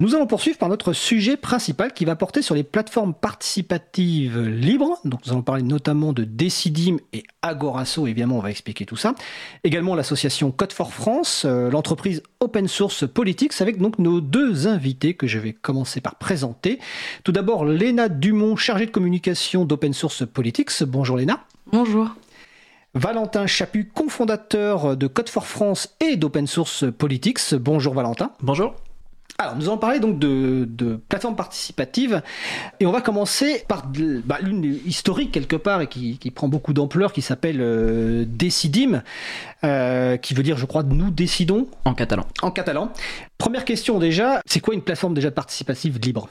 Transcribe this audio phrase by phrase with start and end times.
[0.00, 4.98] Nous allons poursuivre par notre sujet principal qui va porter sur les plateformes participatives libres.
[5.04, 9.14] Donc nous allons parler notamment de Decidim et Agorasso, évidemment on va expliquer tout ça.
[9.62, 15.12] Également l'association Code for France, euh, l'entreprise Open Source Politics avec donc nos deux invités
[15.12, 16.78] que je vais commencer par présenter.
[17.22, 20.82] Tout d'abord Léna Dumont, chargée de communication d'Open Source Politics.
[20.82, 21.44] Bonjour Léna.
[21.72, 22.08] Bonjour.
[22.94, 27.54] Valentin Chaput, cofondateur de Code for France et d'Open Source Politics.
[27.54, 28.32] Bonjour Valentin.
[28.40, 28.74] Bonjour.
[29.40, 32.20] Alors, nous allons parler donc de, plateformes participatives
[32.78, 33.90] et on va commencer par
[34.26, 39.02] bah, l'une historique quelque part et qui, prend beaucoup d'ampleur qui s'appelle euh, Decidim,
[39.64, 41.68] euh, qui veut dire, je crois, nous décidons.
[41.86, 42.26] En catalan.
[42.42, 42.92] En catalan.
[43.38, 46.28] Première question déjà, c'est quoi une plateforme déjà participative libre?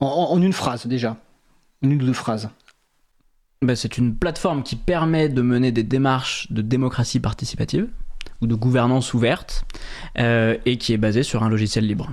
[0.00, 1.18] En, une phrase déjà,
[1.82, 2.50] une ou deux phrases.
[3.62, 7.86] Ben, c'est une plateforme qui permet de mener des démarches de démocratie participative
[8.40, 9.64] ou de gouvernance ouverte
[10.18, 12.10] euh, et qui est basée sur un logiciel libre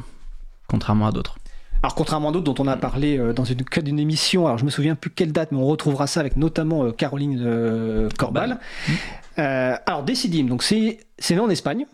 [0.68, 1.38] contrairement à d'autres.
[1.84, 4.58] Alors contrairement à d'autres dont on a parlé euh, dans une cas d'une émission, alors
[4.58, 8.10] je me souviens plus quelle date, mais on retrouvera ça avec notamment euh, Caroline euh,
[8.18, 8.60] Corbal.
[8.88, 8.92] Mmh.
[9.38, 11.86] alors Decidim, donc c'est né en Espagne,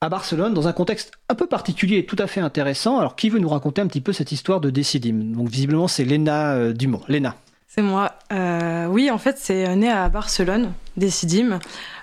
[0.00, 2.98] à Barcelone, dans un contexte un peu particulier et tout à fait intéressant.
[2.98, 5.34] Alors qui veut nous raconter un petit peu cette histoire de Decidim?
[5.34, 7.02] Donc visiblement c'est Léna Dumont.
[7.08, 7.36] Léna.
[7.68, 8.14] C'est moi.
[8.88, 11.58] oui, en fait c'est né à Barcelone, Decidim.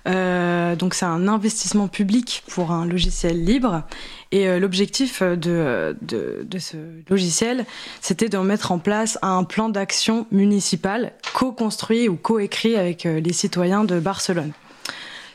[0.05, 3.83] donc c'est un investissement public pour un logiciel libre
[4.33, 6.75] et euh, l'objectif euh, de, de, ce
[7.07, 7.65] logiciel,
[8.01, 13.31] c'était de mettre en place un plan d'action municipal co-construit ou co-écrit avec euh, les
[13.31, 14.51] citoyens de Barcelone.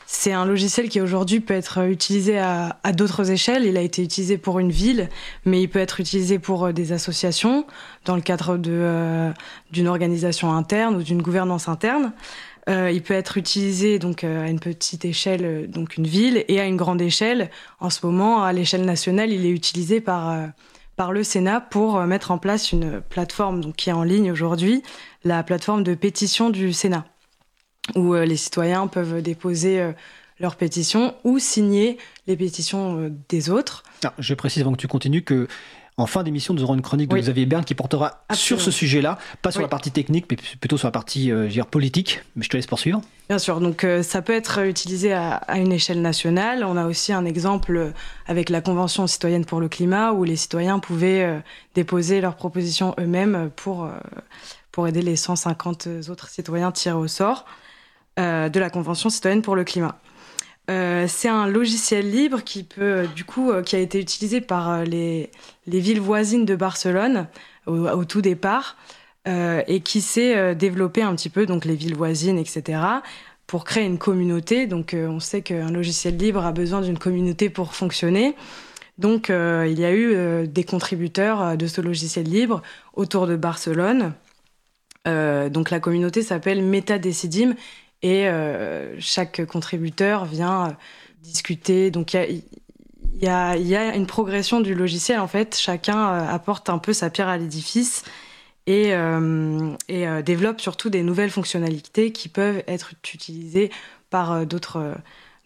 [0.05, 3.65] C'est un logiciel qui aujourd'hui peut être utilisé à, d'autres échelles.
[3.67, 5.11] Il a été utilisé pour une ville,
[5.45, 7.67] mais il peut être utilisé pour des associations
[8.07, 12.13] dans le cadre d'une organisation interne ou d'une gouvernance interne.
[12.69, 16.45] Euh, il peut être utilisé donc euh, à une petite échelle, euh, donc une ville,
[16.49, 17.51] et à une grande échelle.
[17.81, 20.49] En ce moment, à l'échelle nationale, il est utilisé par
[20.97, 24.83] par le Sénat pour mettre en place une plateforme donc, qui est en ligne aujourd'hui,
[25.23, 27.05] la plateforme de pétition du Sénat,
[27.95, 29.93] où les citoyens peuvent déposer
[30.41, 33.85] leurs pétitions ou signer les pétitions des autres.
[34.03, 35.47] Ah, je précise avant que tu continues que
[35.99, 39.19] en fin d'émission, nous aurons une chronique de Xavier Berne qui portera sur ce sujet-là,
[39.43, 42.23] pas sur la partie technique, mais plutôt sur la partie euh, politique.
[42.37, 43.01] Mais je te laisse poursuivre.
[43.29, 46.65] Bien sûr, donc euh, ça peut être utilisé à, une échelle nationale.
[46.65, 47.93] On a aussi un exemple
[48.27, 51.39] avec la Convention citoyenne pour le climat, où les citoyens pouvaient euh,
[51.75, 53.91] déposer leurs propositions eux-mêmes pour,
[54.71, 57.45] pour aider les 150 autres citoyens tirés au sort
[58.17, 60.01] de la Convention citoyenne pour le climat.
[60.71, 64.43] Euh, c'est un logiciel libre qui peut, euh, du coup, euh, qui a été utilisé
[64.43, 65.31] par les,
[65.69, 67.29] villes voisines de Barcelone
[67.67, 68.77] au, tout départ
[69.27, 72.81] et qui s'est développé un petit peu, donc les villes voisines, etc.,
[73.47, 74.67] pour créer une communauté.
[74.67, 78.35] Donc, on sait qu'un logiciel libre a besoin d'une communauté pour fonctionner.
[78.97, 82.63] Donc, il y a eu des contributeurs de ce logiciel libre
[82.95, 84.15] autour de Barcelone.
[85.05, 87.55] donc, la communauté s'appelle Metadecidim
[88.03, 90.73] et euh, chaque contributeur vient euh,
[91.23, 91.91] discuter.
[91.91, 92.27] Donc il y a,
[93.25, 95.57] y a, une progression du logiciel en fait.
[95.59, 98.05] Chacun euh, apporte un peu sa pierre à l'édifice
[98.67, 98.93] et,
[99.89, 103.71] et développe surtout des nouvelles fonctionnalités qui peuvent être utilisées
[104.11, 104.95] par d'autres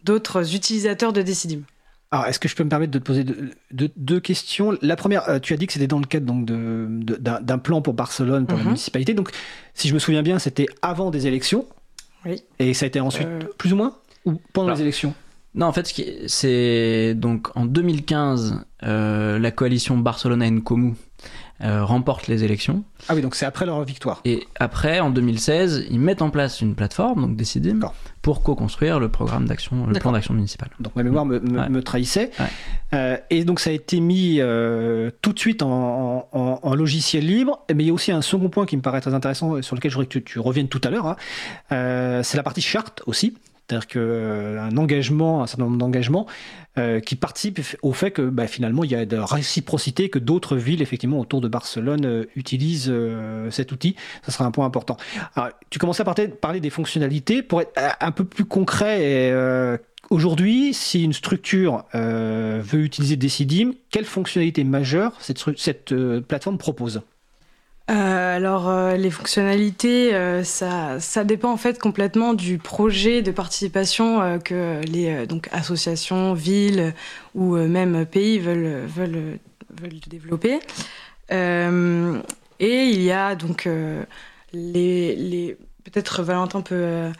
[0.02, 1.62] d'autres utilisateurs de Decidim.
[2.10, 3.24] Alors, est-ce que je peux me permettre de te poser
[3.70, 4.76] deux, questions?
[4.82, 8.46] La première, tu as dit que c'était dans le cadre donc d'un plan pour Barcelone,
[8.46, 8.70] pour la mhm.
[8.70, 9.14] municipalité.
[9.14, 9.30] Donc,
[9.72, 11.64] si je me souviens bien, c'était avant des élections.
[12.58, 13.96] Et ça a été ensuite euh, plus ou moins?
[14.24, 15.14] Ou pendant les élections?
[15.54, 15.92] Non, en fait,
[16.28, 20.94] c'est donc en 2015, euh, la coalition Barcelone-Comú
[21.62, 22.84] euh, remporte les élections.
[23.08, 24.22] Ah oui, donc c'est après leur victoire.
[24.24, 27.80] Et après, en 2016, ils mettent en place une plateforme, donc Decidim,
[28.22, 30.70] pour co-construire le programme d'action, le plan d'action municipal.
[30.80, 32.30] Donc ma mémoire me, trahissait.
[32.94, 34.40] Euh, et donc ça a été mis
[35.20, 37.60] tout de suite en, logiciel libre.
[37.72, 39.90] Mais il y a aussi un second point qui me paraît très intéressant, sur lequel
[39.90, 41.06] je voudrais que tu, reviennes tout à l'heure.
[41.06, 42.22] Hein.
[42.22, 43.34] c'est la partie charte aussi.
[43.68, 46.26] C'est-à-dire qu'un euh, engagement, un certain nombre d'engagements
[46.78, 50.18] euh, qui participent au fait que bah, finalement il y a de la réciprocité, que
[50.18, 52.92] d'autres villes effectivement autour de Barcelone euh, utilisent
[53.50, 53.96] cet outil.
[54.22, 54.96] Ça sera un point important.
[55.70, 57.42] tu commençais à parler des fonctionnalités.
[57.42, 59.32] Pour être un peu plus concret,
[60.10, 65.94] aujourd'hui, si une structure veut utiliser Decidim, quelles fonctionnalités majeures cette
[66.26, 67.02] plateforme propose?
[67.90, 73.32] Euh, alors euh, les fonctionnalités, euh, ça, ça, dépend en fait complètement du projet de
[73.32, 76.94] participation que les donc associations, villes
[77.34, 79.38] ou même pays veulent, veulent,
[79.80, 80.60] veulent développer.
[81.30, 83.68] et il y a donc
[84.52, 87.10] les, les peut-être Valentin peut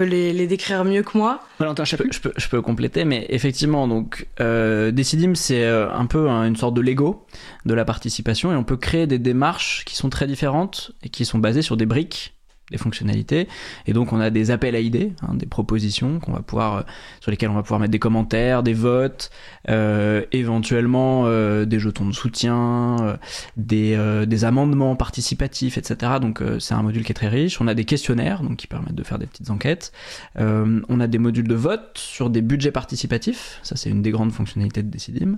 [0.00, 1.40] peut les, décrire mieux que moi.
[1.84, 6.72] Je peux, peux, peux compléter, mais effectivement, donc euh, Decidim, c'est un peu une sorte
[6.74, 7.26] de Lego
[7.66, 11.26] de la participation et on peut créer des démarches qui sont très différentes et qui
[11.26, 12.34] sont basées sur des briques
[12.70, 13.48] les fonctionnalités.
[13.86, 16.82] Et donc on a des appels à idées, hein, des propositions qu'on va pouvoir, euh,
[17.20, 19.30] sur lesquelles on va pouvoir mettre des commentaires, des votes,
[19.68, 23.18] euh, éventuellement euh, des jetons de soutien,
[23.56, 23.96] des,
[24.42, 26.12] amendements participatifs, etc.
[26.20, 27.60] Donc c'est un module qui est très riche.
[27.60, 29.92] On a des questionnaires donc qui permettent de faire des petites enquêtes.
[30.36, 33.60] on a des modules de vote sur des budgets participatifs.
[33.62, 35.36] Ça c'est une des grandes fonctionnalités de Decidim.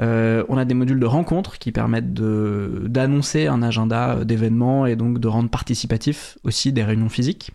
[0.00, 5.28] on a des modules de rencontres qui permettent d'annoncer un agenda d'événements et donc de
[5.28, 7.52] rendre participatif aussi des réunions physiques.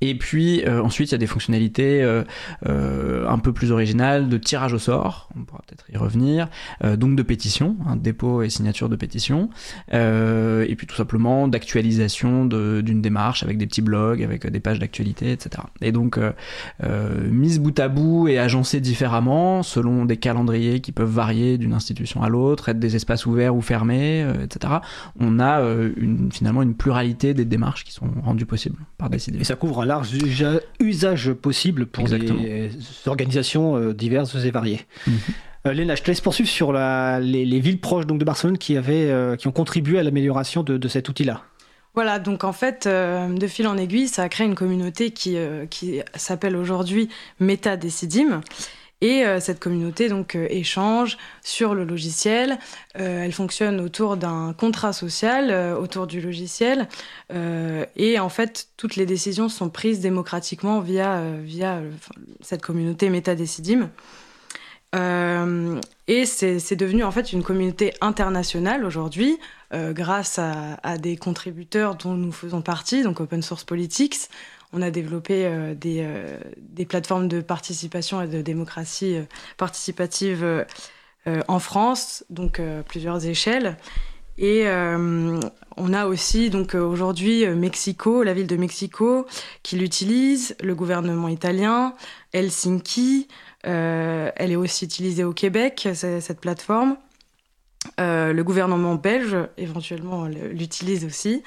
[0.00, 2.24] Et puis euh, ensuite, il y a des fonctionnalités euh,
[2.66, 6.48] euh, un peu plus originales de tirage au sort, on pourra peut-être y revenir,
[6.96, 9.48] donc de pétition, un dépôt et signature de pétition,
[9.92, 15.32] et puis tout simplement d'actualisation d'une démarche avec des petits blogs, avec des pages d'actualité,
[15.32, 15.62] etc.
[15.80, 16.18] Et donc
[17.30, 22.22] mise bout à bout et agencée différemment selon des calendriers qui peuvent varier d'une institution
[22.22, 24.74] à l'autre, être des espaces ouverts ou fermés, etc.
[25.18, 25.60] On a
[25.96, 29.82] une, finalement une pluralité des démarches qui sont rendues possibles par des et ça couvre
[29.82, 30.10] un large
[30.80, 32.70] usage possible pour des
[33.06, 34.80] organisations euh, diverses et variées.
[35.64, 39.36] Léna, je te laisse poursuivre sur les, villes proches donc, de Barcelone qui, avaient, euh,
[39.36, 41.42] qui ont contribué à l'amélioration de, cet outil-là.
[41.94, 45.36] Voilà, donc en fait, de fil en aiguille, ça a créé une communauté qui,
[45.70, 47.08] qui s'appelle aujourd'hui
[47.38, 48.40] Meta Decidim.
[49.04, 52.58] Et euh, cette communauté donc euh, échange sur le logiciel.
[52.98, 56.88] Euh, elle fonctionne autour d'un contrat social autour du logiciel.
[57.96, 61.82] et en fait, toutes les décisions sont prises démocratiquement via, via
[62.40, 63.90] cette communauté Metadecidim.
[64.94, 69.38] et c'est devenu en fait une communauté internationale aujourd'hui,
[69.72, 74.28] grâce à, des contributeurs dont nous faisons partie, donc Open Source Politics,
[74.74, 79.22] on a développé euh, euh, des, plateformes de participation et de démocratie euh,
[79.56, 80.66] participative
[81.48, 83.78] en France, donc plusieurs échelles.
[84.36, 89.26] Et on a aussi donc aujourd'hui Mexico, la ville de Mexico,
[89.62, 91.94] qui l'utilise, le gouvernement italien,
[92.34, 93.28] Helsinki.
[93.62, 96.98] elle est aussi utilisée au Québec, cette plateforme.
[97.96, 101.42] le gouvernement belge éventuellement l'utilise aussi.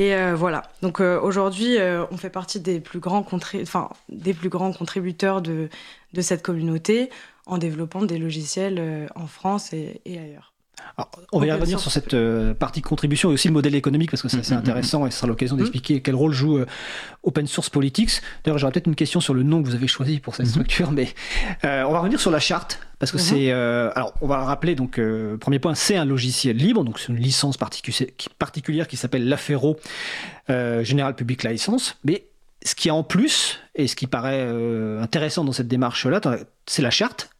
[0.00, 0.62] Et euh, voilà.
[0.80, 3.22] Donc euh, aujourd'hui, euh, on fait partie des plus grands,
[4.08, 5.68] des plus grands contributeurs de,
[6.22, 7.10] cette communauté
[7.44, 10.49] en développant des logiciels en France et, ailleurs.
[11.32, 12.14] On va y revenir sur cette
[12.54, 15.06] partie contribution et aussi le modèle économique parce que c'est assez mm, mm, mm, intéressant
[15.06, 16.60] et ce sera l'occasion d'expliquer quel rôle joue
[17.22, 18.20] Open Source Politics.
[18.44, 20.90] D'ailleurs, j'aurais peut-être une question sur le nom que vous avez choisi pour cette structure,
[20.92, 21.08] mais
[21.62, 23.22] on va revenir sur la charte parce que mhm.
[23.22, 23.50] c'est.
[23.50, 27.00] Euh, alors, on va le rappeler, donc, euh, premier point, c'est un logiciel libre, donc
[27.00, 29.78] c'est une licence particulière qui s'appelle l'Afero
[30.50, 31.96] euh, General Public License.
[32.04, 32.26] Mais
[32.62, 34.46] ce qui est en plus, et ce qui paraît
[35.00, 36.20] intéressant dans cette démarche-là,
[36.66, 37.30] c'est la charte.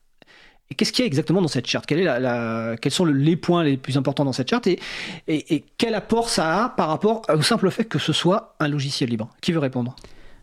[0.76, 1.86] Qu'est-ce qu'il y a exactement dans cette charte?
[1.86, 4.68] Quels sont les points les plus importants dans cette charte?
[4.68, 9.10] Et, quel apport ça a par rapport au simple fait que ce soit un logiciel
[9.10, 9.28] libre?
[9.40, 9.96] Qui veut répondre?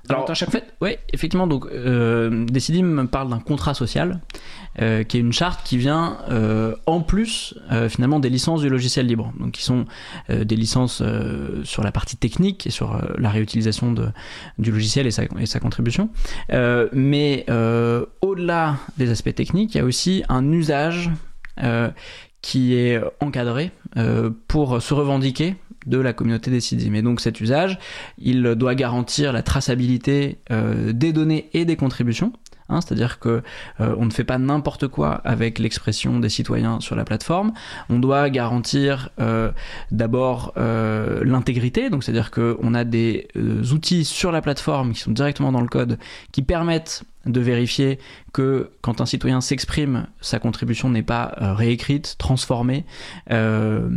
[0.09, 4.21] Alors, fait, ouais, effectivement, donc euh, Decidim parle d'un contrat social,
[4.81, 7.55] euh, qui est une charte qui vient euh, en plus
[7.89, 9.85] finalement des licences du logiciel libre, donc qui sont
[10.29, 11.03] des licences
[11.63, 13.93] sur la partie technique et sur la réutilisation
[14.57, 15.11] du logiciel et
[15.45, 16.09] sa contribution.
[16.93, 17.45] mais
[18.21, 21.11] au-delà des aspects techniques, il y a aussi un usage
[22.41, 23.71] qui est encadré
[24.47, 25.55] pour se revendiquer
[25.87, 27.79] de la communauté des Et donc cet usage,
[28.17, 32.33] il doit garantir la traçabilité euh, des données et des contributions.
[32.69, 33.43] Hein, c'est-à-dire que
[33.79, 37.53] euh, on ne fait pas n'importe quoi avec l'expression des citoyens sur la plateforme.
[37.89, 39.51] On doit garantir euh,
[39.91, 43.29] d'abord l'intégrité, donc c'est-à-dire qu'on a des
[43.71, 45.97] outils sur la plateforme qui sont directement dans le code
[46.33, 47.99] qui permettent de vérifier
[48.33, 52.85] que quand un citoyen s'exprime, sa contribution n'est pas euh, réécrite, transformée
[53.31, 53.89] euh,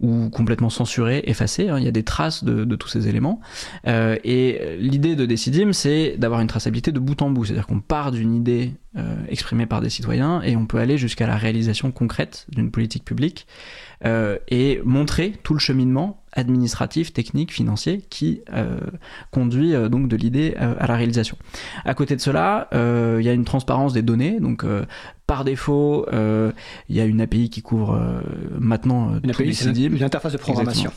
[0.00, 1.68] ou complètement censurée, effacée.
[1.68, 1.78] Hein.
[1.78, 3.40] Il y a des traces de, tous ces éléments.
[3.86, 7.44] Euh, et l'idée de Decidim, c'est d'avoir une traçabilité de bout en bout.
[7.44, 8.72] C'est-à-dire qu'on part d'une idée
[9.28, 13.46] exprimée par des citoyens et on peut aller jusqu'à la réalisation concrète d'une politique publique
[14.04, 18.78] et montrer tout le cheminement administratif, technique, financier qui euh,
[19.30, 21.36] conduit euh, donc de l'idée euh, à la réalisation.
[21.84, 24.64] À côté de cela, il y a une transparence des données, donc
[25.26, 28.22] par défaut, il y a une API qui couvre
[28.58, 30.92] maintenant une API, c'est une interface de programmation.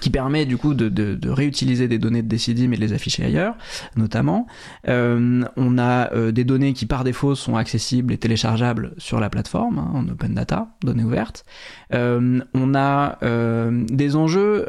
[0.00, 3.54] Qui permet du coup de, réutiliser des données de Decidim et de les afficher ailleurs,
[3.96, 4.46] notamment.
[4.88, 9.30] Euh, on a euh, des données qui par défaut sont accessibles et téléchargeables sur la
[9.30, 11.44] plateforme, hein, en open data, données ouvertes.
[11.94, 13.18] Euh, on a
[13.90, 14.66] des enjeux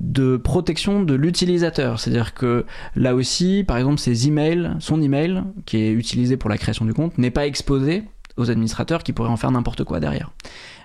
[0.00, 2.64] de protection de l'utilisateur, c'est-à-dire que
[2.96, 6.94] là aussi, par exemple, ses emails, son email qui est utilisé pour la création du
[6.94, 8.04] compte n'est pas exposé
[8.36, 10.30] aux administrateurs qui pourraient en faire n'importe quoi derrière.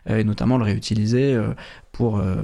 [0.09, 1.49] Euh, et notamment le réutiliser euh,
[1.91, 2.35] pour euh,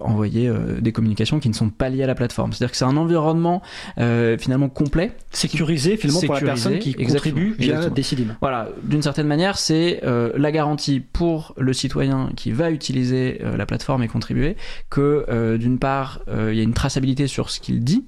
[0.00, 2.52] envoyer des communications qui ne sont pas liées à la plateforme.
[2.52, 3.60] C'est-à-dire que c'est un environnement
[3.96, 5.12] finalement complet.
[5.30, 8.36] Sécurisé finalement pour la personne qui contribue via Decidim.
[8.40, 14.02] Voilà, d'une certaine manière, c'est la garantie pour le citoyen qui va utiliser la plateforme
[14.02, 14.56] et contribuer
[14.88, 18.06] que d'une part, il y a une traçabilité sur ce qu'il dit,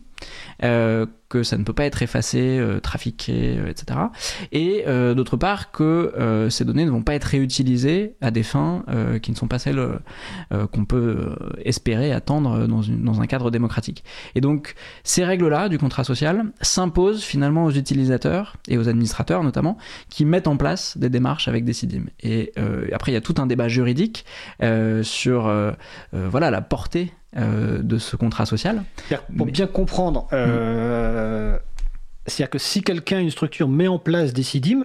[0.63, 3.99] euh, que ça ne peut pas être effacé, euh, trafiqué, euh, etc.
[4.53, 8.85] Et d'autre part que ces données ne vont pas être réutilisées à des fins
[9.23, 9.99] qui ne sont pas celles
[10.73, 14.05] qu'on peut espérer attendre dans, dans, un cadre démocratique.
[14.35, 19.77] Et donc ces règles-là du contrat social s'imposent finalement aux utilisateurs et aux administrateurs notamment
[20.09, 22.05] qui mettent en place des démarches avec des CIDIM.
[22.21, 22.53] Et
[22.93, 24.25] après il y a tout un débat juridique
[25.03, 25.53] sur
[26.13, 28.83] voilà la portée euh, de ce contrat social.
[29.37, 31.59] Pour bien comprendre, euh,
[32.27, 34.85] c'est-à-dire que si quelqu'un, une structure met en place des CIDIM,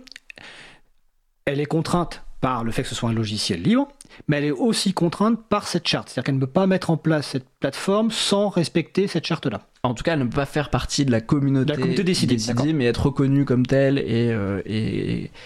[1.46, 3.88] elle est contrainte par le fait que ce soit un logiciel libre,
[4.27, 6.10] mais elle est aussi contrainte par cette charte.
[6.10, 9.62] C'est-à-dire qu'elle ne peut pas mettre en place cette plateforme sans respecter cette charte-là.
[9.83, 13.45] En tout cas, ne pas faire partie de la communauté, la décidée, mais être reconnue
[13.45, 14.31] comme telle et.
[14.31, 14.61] Euh,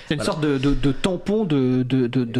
[0.07, 1.85] c'est une sorte de, tampon de,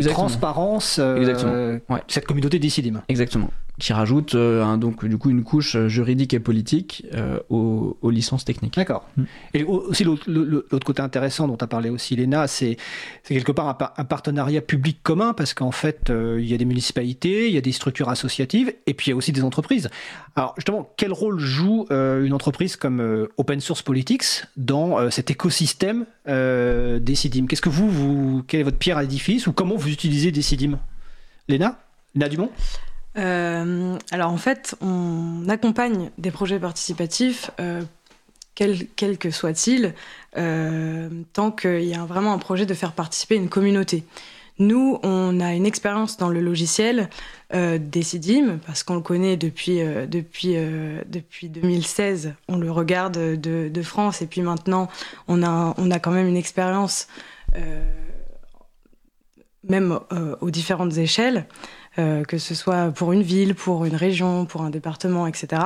[0.10, 0.98] transparence.
[1.00, 2.92] Euh, Cette communauté décidée.
[3.08, 3.50] Exactement
[3.80, 8.76] qui rajoute euh, donc du coup une couche juridique et politique euh, aux, licences techniques.
[8.76, 9.06] D'accord.
[9.18, 9.24] Mm.
[9.54, 12.78] Et aussi l'autre côté intéressant dont a parlé aussi Léna, c'est
[13.24, 17.48] quelque part un, partenariat public commun parce qu'en fait euh, il y a des municipalités,
[17.48, 19.90] il y a des structures associatives et puis il y a aussi des entreprises.
[20.36, 27.16] Alors justement, quel rôle joue une entreprise comme Open Source Politics dans cet écosystème des
[27.16, 30.32] CIDIM Qu'est-ce que vous, vous, quelle est votre pierre à l'édifice ou comment vous utilisez
[30.32, 30.80] des CIDIM
[31.48, 31.80] Léna?
[32.16, 32.52] Léna Dumont?
[33.18, 37.82] Euh, alors en fait, on accompagne des projets participatifs, euh,
[38.56, 39.94] quel que soient-ils,
[40.38, 44.04] euh, tant qu'il y a vraiment un projet de faire participer une communauté.
[44.58, 47.10] Nous, on a une expérience dans le logiciel
[47.54, 50.56] euh, Decidim, parce qu'on le connaît depuis, euh, depuis,
[51.08, 52.34] depuis 2016.
[52.48, 54.88] On le regarde de, de, France, et puis maintenant,
[55.28, 57.08] on a, on a quand même une expérience,
[59.64, 60.00] même
[60.42, 61.48] aux différentes échelles.
[61.98, 65.62] Euh, que ce soit pour une ville, pour une région, pour un département, etc.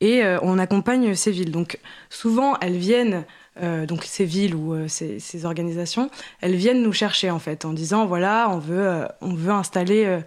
[0.00, 1.50] Et euh, on accompagne ces villes.
[1.50, 3.24] Donc souvent, elles viennent,
[3.62, 7.72] euh, donc ces villes ou ces, ces, organisations, elles viennent nous chercher en fait en
[7.72, 10.20] disant voilà, on veut, on veut installer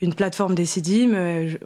[0.00, 1.14] une plateforme Decidim,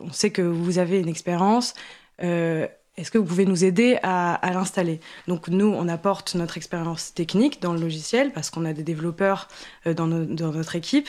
[0.00, 1.74] on sait que vous avez une expérience.
[2.18, 5.00] est-ce que vous pouvez nous aider à, l'installer?
[5.28, 9.48] Donc nous, on apporte notre expérience technique dans le logiciel parce qu'on a des développeurs
[9.86, 11.08] dans notre équipe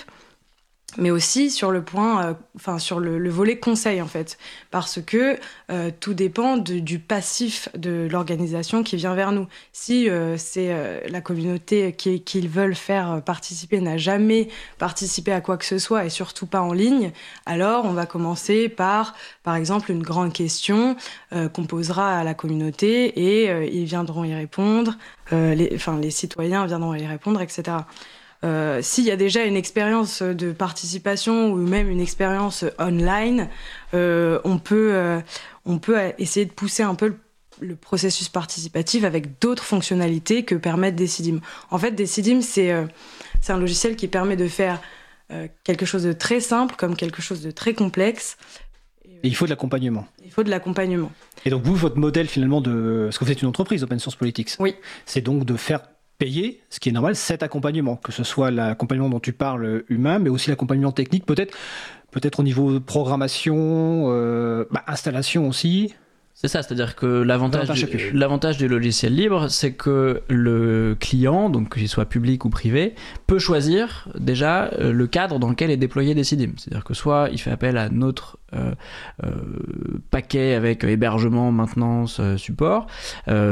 [0.98, 4.38] mais aussi sur le point, euh, enfin sur le, volet conseil en fait,
[4.72, 5.38] parce que
[5.70, 9.48] euh, tout dépend du passif de l'organisation qui vient vers nous.
[9.74, 10.74] Si euh, c'est
[11.10, 16.06] la communauté qu'ils qui veulent faire participer n'a jamais participé à quoi que ce soit
[16.06, 17.12] et surtout pas en ligne,
[17.46, 20.96] alors on va commencer par, par exemple, une grande question
[21.32, 24.98] qu'on posera à la communauté et ils viendront y répondre,
[25.32, 27.77] les, enfin les citoyens viendront y répondre, etc.
[28.46, 33.50] Euh, s'il y a déjà une expérience de participation ou même une expérience online,
[33.94, 35.20] euh, on, peut, euh,
[35.66, 37.16] on peut essayer de pousser un peu
[37.60, 41.40] le, processus participatif avec d'autres fonctionnalités que permettent Decidim.
[41.72, 42.74] En fait, Decidim, c'est
[43.42, 44.82] c'est un logiciel qui permet de faire
[45.64, 48.38] quelque chose de très simple comme quelque chose de très complexe.
[49.24, 50.06] Et il faut de l'accompagnement.
[50.24, 51.12] Il faut de l'accompagnement.
[51.46, 53.04] Et donc vous, votre modèle finalement de...
[53.06, 54.52] Parce que vous êtes une entreprise, Open Source Politics.
[54.60, 54.75] Oui.
[55.06, 55.82] C'est donc de faire
[56.17, 60.19] payer, ce qui est normal, cet accompagnement, que ce soit l'accompagnement dont tu parles humain,
[60.19, 61.55] mais aussi l'accompagnement technique, peut-être
[62.15, 65.93] peut-être au niveau de programmation, euh, bah, installation aussi.
[66.34, 71.75] C'est ça, c'est-à-dire que l'avantage du, l'avantage du logiciel libre, c'est que le client, donc
[71.75, 72.95] qu'il soit public ou privé,
[73.27, 76.51] peut choisir déjà euh, le cadre dans lequel est déployé Decidim.
[76.57, 78.38] C'est-à-dire que soit il fait appel à notre
[80.12, 82.88] paquet avec hébergement, maintenance, euh, support.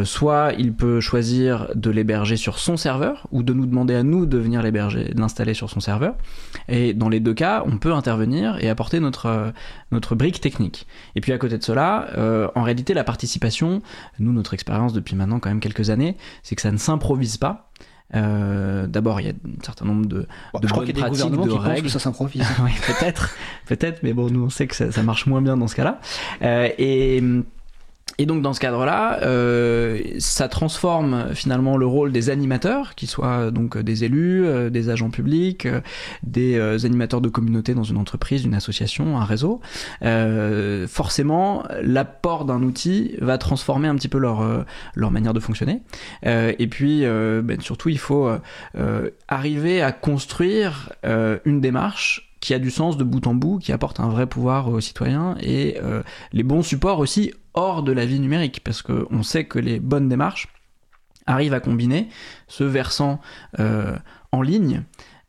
[0.04, 4.26] soit il peut choisir de l'héberger sur son serveur ou de nous demander à nous
[4.26, 6.16] de venir l'héberger, l'installer sur son serveur.
[6.68, 9.54] Et dans les deux cas, on peut intervenir et apporter notre,
[9.92, 10.88] notre brique technique.
[11.16, 12.08] Et puis à côté de cela,
[12.56, 13.82] en réalité, la participation,
[14.20, 17.70] nous, notre expérience depuis maintenant quand même quelques années, c'est que ça ne s'improvise pas.
[18.14, 21.84] D'abord, il y a un certain nombre de, de bonnes pratiques, de règles.
[21.84, 22.46] Que ça s'improvise.
[22.64, 25.68] oui, peut-être, peut-être, mais bon, nous on sait que ça, ça marche moins bien dans
[25.68, 26.00] ce cas-là.
[26.78, 27.24] et
[28.20, 33.50] et donc dans ce cadre-là, euh, ça transforme finalement le rôle des animateurs, qui soient
[33.50, 35.82] donc des élus, euh, des agents publics, euh,
[36.22, 39.62] des animateurs de communauté dans une entreprise, une association, un réseau.
[40.88, 44.66] forcément, l'apport d'un outil va transformer un petit peu leur,
[44.96, 45.82] leur manière de fonctionner.
[46.24, 48.30] et puis, ben, surtout, il faut
[49.28, 54.00] arriver à construire une démarche qui a du sens de bout en bout, qui apporte
[54.00, 55.78] un vrai pouvoir aux citoyens et
[56.32, 60.10] les bons supports aussi hors de la vie numérique, parce qu'on sait que les bonnes
[60.10, 60.48] démarches
[61.26, 62.10] arrivent à combiner
[62.48, 63.20] ce versant
[63.60, 63.96] euh,
[64.32, 64.84] en ligne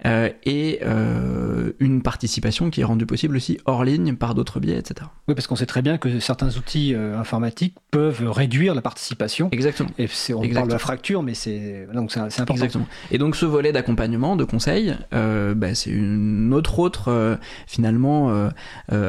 [0.06, 4.76] euh, et euh, une participation qui est rendue possible aussi hors ligne par d'autres biais,
[4.76, 5.08] etc.
[5.28, 9.48] Oui, parce qu'on sait très bien que certains outils euh, informatiques peuvent réduire la participation.
[9.52, 9.90] Exactement.
[9.98, 12.54] Et on parle de la fracture, mais c'est donc c'est important.
[12.54, 12.86] Exactement.
[13.10, 18.50] Et donc ce volet d'accompagnement, de conseil, bah, c'est une autre autre finalement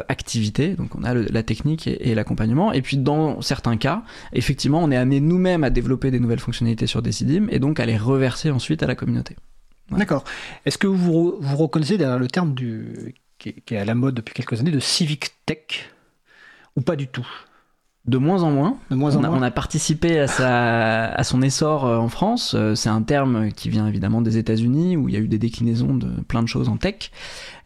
[0.07, 0.75] activité.
[0.75, 2.71] Donc on a la technique et, et l'accompagnement.
[2.71, 6.87] Et puis dans certains cas, effectivement, on est amené nous-mêmes à développer des nouvelles fonctionnalités
[6.87, 9.35] sur Decidim et donc à les reverser ensuite à la communauté.
[9.91, 10.23] D'accord.
[10.65, 14.59] Est-ce que vous vous reconnaissez derrière le terme qui, est, à la mode depuis quelques
[14.59, 15.91] années de civic tech?
[16.75, 17.27] Ou pas du tout?
[18.07, 18.77] De moins en moins.
[18.91, 19.39] De moins en on, a, moins.
[19.39, 22.53] on a participé à, sa, à son essor euh, en France.
[22.55, 25.39] Euh, c'est un terme qui vient évidemment des États-Unis où il y a eu des
[25.39, 27.11] déclinaisons de plein de choses en tech.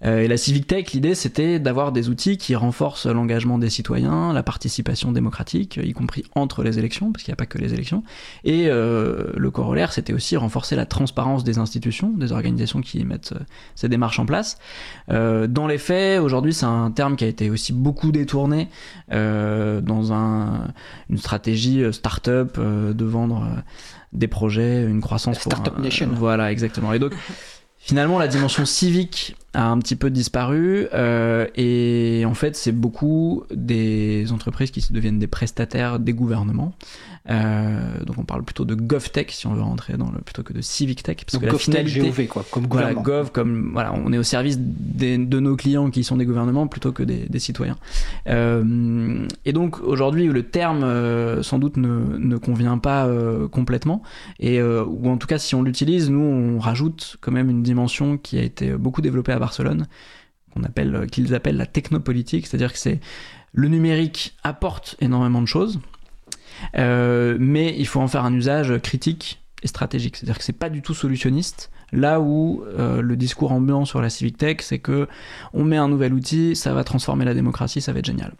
[0.05, 4.31] Euh, et la Civic Tech, l'idée c'était d'avoir des outils qui renforcent l'engagement des citoyens,
[4.31, 7.73] la participation démocratique, y compris entre les élections, parce qu'il n'y a pas que les
[7.73, 8.03] élections.
[8.45, 13.33] Et euh, le corollaire, c'était aussi renforcer la transparence des institutions, des organisations qui mettent
[13.75, 14.57] ces démarches en place.
[15.09, 18.69] dans les faits, aujourd'hui, c'est un terme qui a été aussi beaucoup détourné
[19.09, 20.28] dans un,
[21.09, 23.47] une stratégie start-up de vendre
[24.13, 25.39] des projets, une croissance.
[25.39, 26.09] Startup Nation.
[26.13, 26.93] Voilà, exactement.
[26.93, 27.13] Et donc,
[27.81, 33.45] Finalement, la dimension civique a un petit peu disparu euh, et en fait, c'est beaucoup
[33.51, 36.73] des entreprises qui deviennent des prestataires des gouvernements
[37.29, 40.51] euh, donc on parle plutôt de GovTech si on veut rentrer dans le plutôt que
[40.51, 44.11] de Civic Tech parce que la finalité GOV, quoi, comme voilà, Gov comme voilà on
[44.11, 47.39] est au service des, de nos clients qui sont des gouvernements plutôt que des, des
[47.39, 47.77] citoyens.
[48.27, 54.01] Euh, et donc aujourd'hui le terme euh, sans doute ne, ne convient pas euh, complètement.
[54.39, 57.61] Et euh, ou en tout cas si on l'utilise nous on rajoute quand même une
[57.61, 59.85] dimension qui a été beaucoup développée à Barcelone
[60.53, 62.99] qu'on appelle qu'ils appellent la technopolitique c'est-à-dire que c'est
[63.53, 65.79] le numérique apporte énormément de choses
[66.77, 70.15] euh, mais il faut en faire un usage critique et stratégique.
[70.15, 71.71] C'est-à-dire que c'est pas du tout solutionniste.
[71.91, 75.07] Là où euh, le discours ambiant sur la civic tech, c'est que
[75.53, 78.33] on met un nouvel outil, ça va transformer la démocratie, ça va être génial.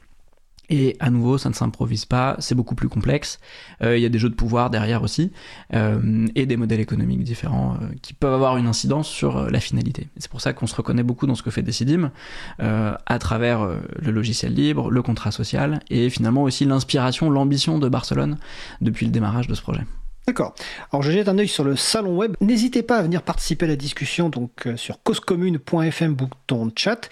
[0.70, 3.40] Et à nouveau, ça ne s'improvise pas, c'est beaucoup plus complexe.
[3.82, 5.32] Euh, il y a des jeux de pouvoir derrière aussi,
[5.74, 10.08] euh, et des modèles économiques différents euh, qui peuvent avoir une incidence sur la finalité.
[10.18, 12.12] C'est pour ça qu'on se reconnaît beaucoup dans ce que fait Decidim,
[12.60, 13.68] à travers
[14.00, 18.38] le logiciel libre, le contrat social, et finalement aussi l'inspiration, l'ambition de Barcelone
[18.82, 19.84] depuis le démarrage de ce projet.
[20.30, 20.54] D'accord.
[20.92, 22.36] Alors je jette un œil sur le salon web.
[22.40, 27.10] N'hésitez pas à venir participer à la discussion donc euh, sur causecommune.fm bouton chat.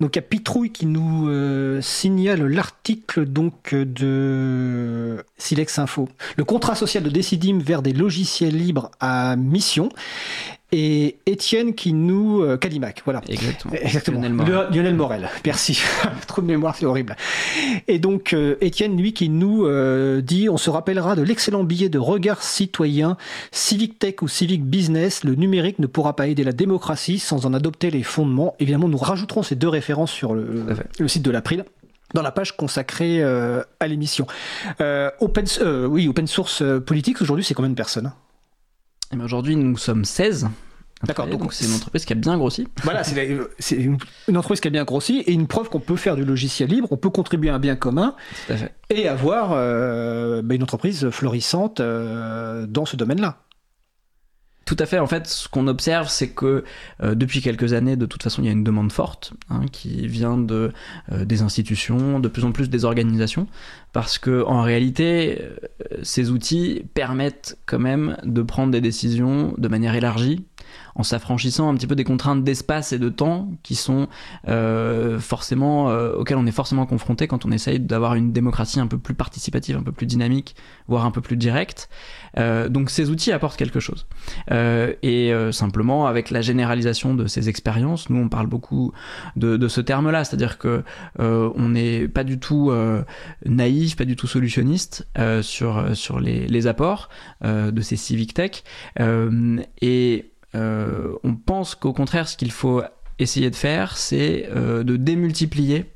[0.00, 6.08] Donc il y a Pitrouille qui nous euh, signale l'article donc de Silex Info.
[6.38, 9.90] Le contrat social de Decidim vers des logiciels libres à mission
[10.72, 12.58] et Étienne qui nous euh,
[13.04, 13.22] voilà.
[13.28, 13.74] Exactement.
[13.74, 14.18] Exactement.
[14.18, 14.68] Lionel Morel.
[14.72, 15.28] Lionel Morel.
[15.44, 15.80] Merci.
[16.26, 17.16] Trop de mémoire, c'est horrible.
[17.86, 21.88] Et donc euh, Étienne, lui, qui nous euh, dit, on se rappellera de l'excellent billet
[21.88, 23.16] de Regard Citoyen,
[23.52, 25.22] Civic Tech ou Civic Business.
[25.22, 28.56] Le numérique ne pourra pas aider la démocratie sans en adopter les fondements.
[28.58, 30.66] Évidemment, nous rajouterons ces deux références sur le,
[30.98, 31.64] le site de l'April
[32.14, 34.26] dans la page consacrée euh, à l'émission.
[35.20, 35.46] Open,
[35.88, 38.12] oui, open source politique, aujourd'hui, c'est combien de personnes ben,
[39.22, 40.48] Aujourd'hui, nous sommes 16.
[41.06, 41.26] D'accord.
[41.26, 42.66] Donc c'est une entreprise qui a bien grossi.
[42.82, 43.98] Voilà, c'est une,
[44.36, 46.96] entreprise qui a bien grossi et une preuve qu'on peut faire du logiciel libre, on
[46.96, 48.14] peut contribuer à un bien commun
[48.90, 53.38] et avoir euh, bah, une entreprise florissante euh, dans ce domaine-là.
[54.64, 54.98] Tout à fait.
[54.98, 56.64] En fait, ce qu'on observe, c'est que
[57.02, 60.06] euh, depuis quelques années, de toute façon, il y a une demande forte hein, qui
[60.06, 60.72] vient de
[61.12, 63.46] des institutions, de plus en plus des organisations,
[63.94, 65.40] parce que en réalité,
[66.02, 70.44] ces outils permettent quand même de prendre des décisions de manière élargie
[70.96, 74.08] en s'affranchissant un petit peu des contraintes d'espace et de temps qui sont
[74.48, 78.86] euh, forcément euh, auxquelles on est forcément confronté quand on essaye d'avoir une démocratie un
[78.86, 80.54] peu plus participative, un peu plus dynamique,
[80.86, 81.88] voire un peu plus directe.
[82.38, 84.06] Euh, donc ces outils apportent quelque chose.
[84.50, 88.92] et simplement avec la généralisation de ces expériences, nous on parle beaucoup
[89.36, 90.82] de, ce terme-là, c'est-à-dire que
[91.18, 92.72] on n'est pas du tout
[93.44, 95.06] naïf, pas du tout solutionniste
[95.42, 97.08] sur sur les, les apports
[97.42, 98.62] de ces civic tech
[99.80, 102.82] et euh, on pense qu'au contraire, ce qu'il faut
[103.20, 105.86] essayer de faire, c'est euh, de démultiplier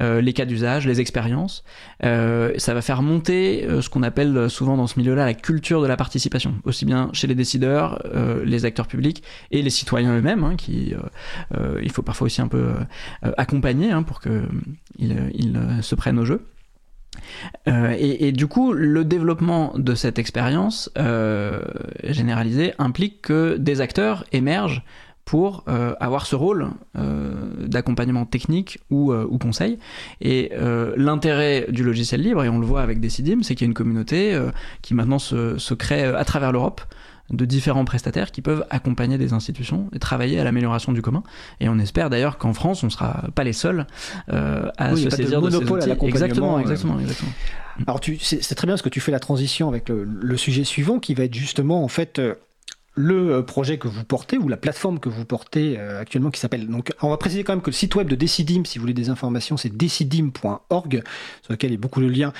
[0.00, 1.64] euh, les cas d'usage, les expériences.
[2.02, 5.96] ça va faire monter ce qu'on appelle souvent dans ce milieu-là la culture de la
[5.96, 8.02] participation, aussi bien chez les décideurs,
[8.44, 10.94] les acteurs publics et les citoyens eux-mêmes, hein, qui
[11.82, 12.74] il faut parfois aussi un peu
[13.36, 16.46] accompagner hein, pour qu'ils se prennent au jeu.
[17.68, 21.60] Euh, et, du coup, le développement de cette expérience euh,
[22.04, 24.82] généralisée implique que des acteurs émergent
[25.24, 29.78] pour euh, avoir ce rôle d'accompagnement technique ou, conseil.
[30.20, 30.52] Et
[30.96, 33.74] l'intérêt du logiciel libre, et on le voit avec Decidim, c'est qu'il y a une
[33.74, 34.38] communauté
[34.82, 36.80] qui maintenant se crée à travers l'Europe
[37.30, 41.22] de différents prestataires qui peuvent accompagner des institutions et travailler à l'amélioration du commun.
[41.60, 43.86] Et on espère d'ailleurs qu'en France, on ne sera pas les seuls
[44.32, 46.06] euh, à se saisir de, ces outils.
[46.06, 46.60] Exactement, euh.
[46.60, 47.32] exactement, exactement.
[47.86, 50.98] Alors c'est très bien parce que tu fais la transition avec le, le, sujet suivant
[50.98, 52.34] qui va être justement en fait euh,
[52.98, 56.40] le euh, projet que vous portez ou la plateforme que vous portez euh, actuellement qui
[56.40, 56.66] s'appelle.
[56.66, 58.94] Donc, on va préciser quand même que le site web de Decidim, si vous voulez
[58.94, 61.02] des informations, c'est decidim.org,
[61.42, 62.32] sur lequel il y a beaucoup de liens.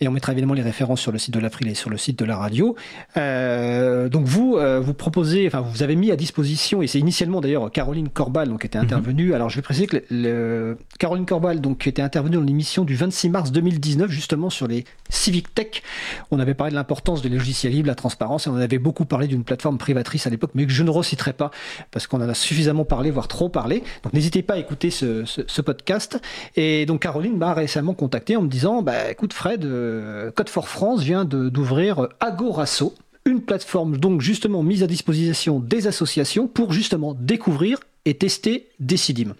[0.00, 2.18] Et on mettra évidemment les références sur le site de l'April et sur le site
[2.18, 2.74] de la radio.
[3.16, 7.70] Euh, donc, vous, vous proposez, enfin, vous avez mis à disposition, et c'est initialement d'ailleurs
[7.70, 8.84] Caroline Corbal donc, qui était mhm.
[8.84, 9.34] intervenue.
[9.34, 12.96] Alors, je vais préciser que le, Caroline Corbal, donc, qui était intervenue dans l'émission du
[12.96, 15.82] 26 mars 2019, justement sur les Civic Tech.
[16.30, 19.28] On avait parlé de l'importance des logiciels libres, la transparence, et on avait beaucoup parlé
[19.28, 21.50] d'une plateforme privée à l'époque, mais que je ne reciterai pas
[21.90, 23.82] parce qu'on en a suffisamment parlé, voire trop parlé.
[24.02, 26.20] Donc n'hésitez pas à écouter ce, podcast.
[26.56, 30.68] Et donc Caroline m'a récemment contacté en me disant bah, écoute, Fred, euh, Code for
[30.68, 32.94] France vient d'ouvrir Agorasso
[33.26, 39.34] une plateforme donc justement mise à disposition des associations pour justement découvrir et tester Decidim.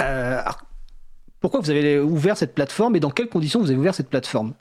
[0.00, 0.40] Euh,
[1.40, 4.54] pourquoi vous avez ouvert cette plateforme et dans quelles conditions vous avez ouvert cette plateforme?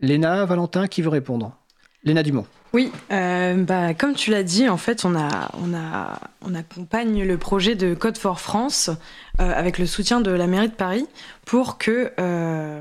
[0.00, 1.56] Léna, Valentin, qui veut répondre?
[2.04, 2.46] Léna Dumont.
[2.72, 7.22] Oui, euh, bah, comme tu l'as dit, en fait, on, a, on, a, on accompagne
[7.22, 8.88] le projet de Code for France
[9.40, 11.06] euh, avec le soutien de la mairie de Paris
[11.44, 12.80] pour que euh,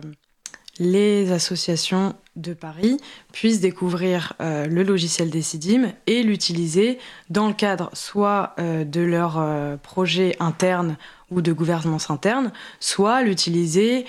[0.79, 2.97] les associations de Paris
[3.33, 6.97] puissent découvrir le logiciel Decidim et l'utiliser
[7.29, 10.95] dans le cadre soit de leur projet interne
[11.29, 14.05] ou de gouvernance interne, soit l'utiliser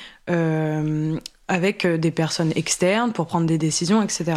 [1.48, 4.32] avec euh, des personnes externes pour prendre des décisions, etc.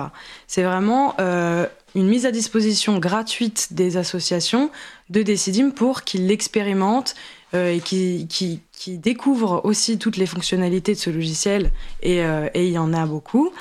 [0.47, 4.69] C'est vraiment euh, une mise à disposition gratuite des associations
[5.09, 7.15] de Decidim pour qu'ils l'expérimentent
[7.53, 12.21] euh, et qu'ils qui, qui découvrent aussi toutes les fonctionnalités de ce logiciel, et,
[12.55, 13.51] il y en a beaucoup,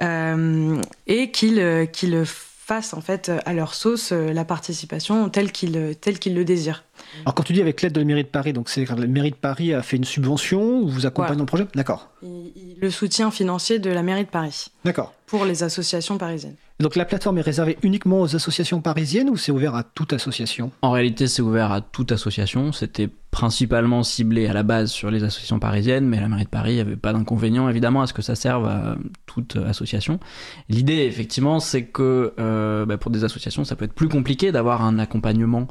[0.00, 2.24] et qu'ils qu'ils
[2.68, 6.84] fassent en fait à leur sauce la participation telle qu'ils telle qu'ils le désirent.
[7.22, 9.30] Alors quand tu dis avec l'aide de la mairie de Paris, donc c'est la mairie
[9.30, 11.66] de Paris a fait une subvention ou vous accompagne dans le projet?
[11.74, 12.10] D'accord.
[12.22, 14.66] Le soutien financier de la mairie de Paris.
[14.84, 15.14] D'accord.
[15.26, 16.56] Pour les associations parisiennes.
[16.80, 20.70] Donc la plateforme est réservée uniquement aux associations parisiennes ou c'est ouvert à toute association?
[20.82, 22.70] En réalité, c'est ouvert à toute association.
[22.70, 26.76] C'était principalement ciblé à la base sur les associations parisiennes, mais la mairie de Paris
[26.76, 30.20] n'avait pas d'inconvénient évidemment à ce que ça serve à toute association.
[30.68, 34.84] L'idée, effectivement, c'est que euh, bah, pour des associations, ça peut être plus compliqué d'avoir
[34.84, 35.66] un accompagnement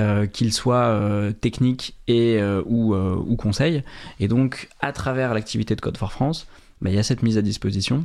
[0.00, 3.84] euh, qu'il soit euh, technique ou, conseil.
[4.18, 6.48] Et donc, à travers l'activité de Code for France,
[6.82, 8.02] bah, il y a cette mise à disposition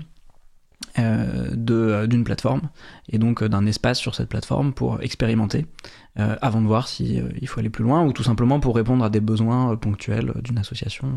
[0.98, 2.62] d'une plateforme
[3.10, 5.66] et donc euh, d'un espace sur cette plateforme pour expérimenter
[6.16, 9.10] avant de voir s'il il faut aller plus loin ou tout simplement pour répondre à
[9.10, 11.08] des besoins ponctuels d'une association.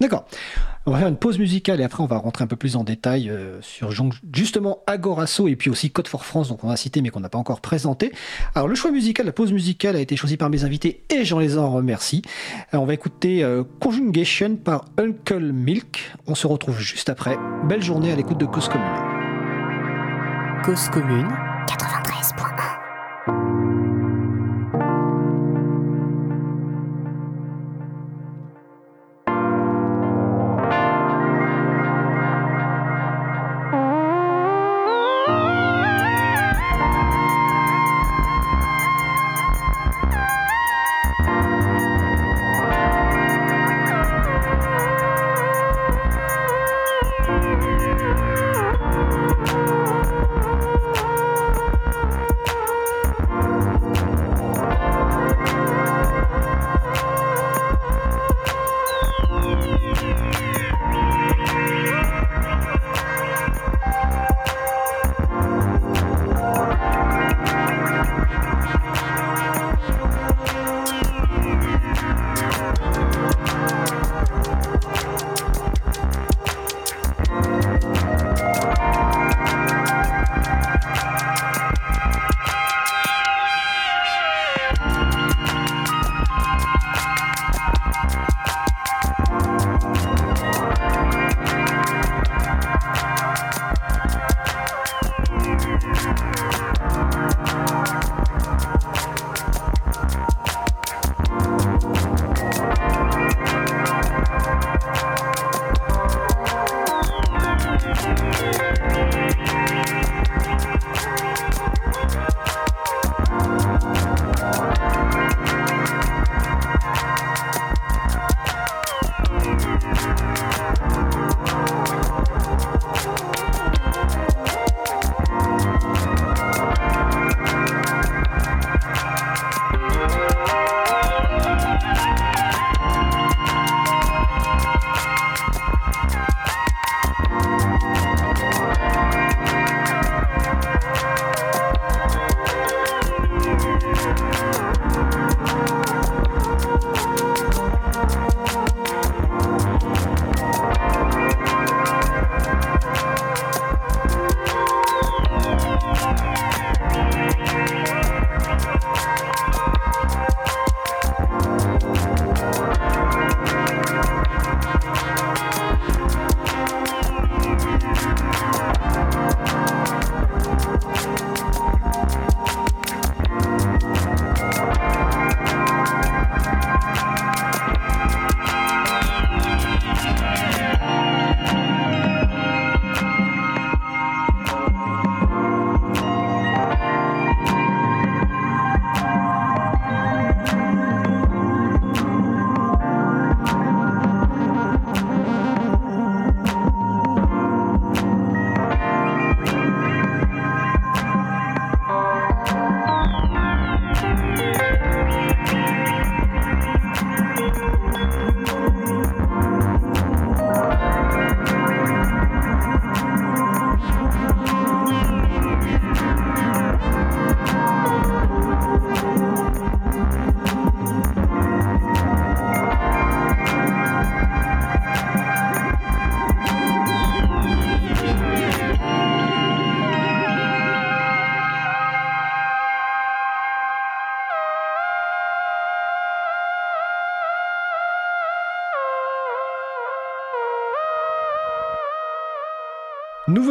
[0.00, 0.26] D'accord.
[0.86, 2.84] On va faire une pause musicale et après on va rentrer un peu plus en
[2.84, 3.90] détail euh, sur
[4.32, 7.28] justement Agorasso et puis aussi Code for France, donc on va citer mais qu'on n'a
[7.28, 8.12] pas encore présenté.
[8.54, 11.40] Alors le choix musical, la pause musicale a été choisi par mes invités et j'en
[11.40, 12.22] les en remercie.
[12.72, 16.12] on va écouter euh, Conjugation par Uncle Milk.
[16.26, 17.36] On se retrouve juste après.
[17.68, 18.86] Belle journée à l'écoute de Cause Commune.
[20.64, 21.28] Cause Commune
[21.66, 21.97] 93.1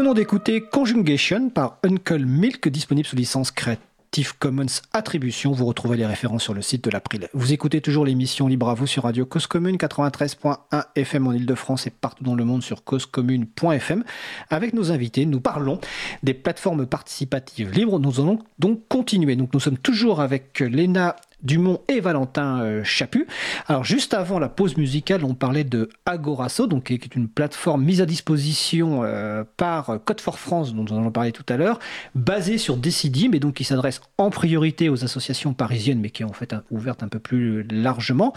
[0.07, 5.51] venons d'écouter Conjugation par Uncle Milk, disponible sous licence Creative Commons Attribution.
[5.51, 7.27] Vous retrouvez les références sur le site de l'April.
[7.33, 11.87] Vous écoutez toujours l'émission Libre à vous sur Radio Cause Commune 93.1 FM en Ile-de-France
[11.87, 14.05] et partout dans le monde sur causecommune.fm.
[14.49, 15.81] Avec nos invités, nous parlons
[16.23, 17.99] des plateformes participatives libres.
[17.99, 19.35] Nous allons donc continuer.
[19.35, 23.27] Donc nous sommes toujours avec Léna Dumont et Valentin euh, Chaput.
[23.67, 27.83] Alors juste avant la pause musicale, on parlait de Agoraso, donc qui est une plateforme
[27.83, 31.79] mise à disposition euh, par Code for France, dont nous allons parler tout à l'heure,
[32.15, 36.25] basée sur Decidim et donc qui s'adresse en priorité aux associations parisiennes, mais qui est
[36.25, 38.33] en fait ouverte un peu plus largement.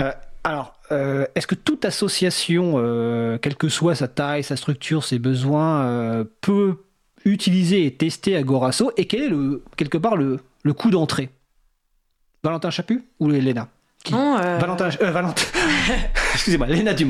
[0.00, 0.12] Euh,
[0.44, 2.72] alors, est-ce que toute association,
[3.40, 6.78] quelle que soit sa taille, sa structure, ses besoins, peut
[7.24, 10.40] utiliser et tester Agoraso Et quel est le, quelque part le
[10.74, 11.30] coût d'entrée?
[12.44, 13.68] Valentin Chaput ou Léna?
[14.10, 14.58] Non, euh...
[14.58, 15.44] Valentin, euh, Valentin...
[16.34, 17.06] excusez-moi, Léna du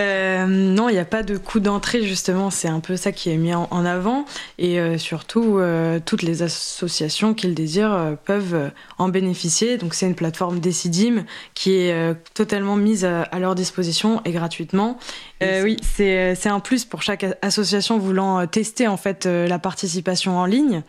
[0.00, 3.30] Euh, non, il n'y a pas de coût d'entrée justement, c'est un peu ça qui
[3.30, 4.24] est mis en, avant
[4.58, 9.78] et euh, surtout euh, toutes les associations qui le désirent euh, peuvent en bénéficier.
[9.78, 14.32] Donc c'est une plateforme Decidim qui est euh, totalement mise à, à, leur disposition et
[14.32, 14.98] gratuitement.
[15.40, 20.46] Euh, oui, c'est un plus pour chaque association voulant tester en fait la participation en
[20.46, 20.82] ligne.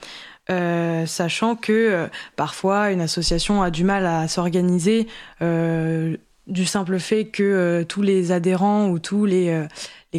[0.49, 2.07] Euh, sachant que euh,
[2.37, 5.07] parfois une association a du mal à s'organiser
[5.41, 6.15] euh,
[6.47, 9.67] du simple fait que tous les adhérents ou tous les,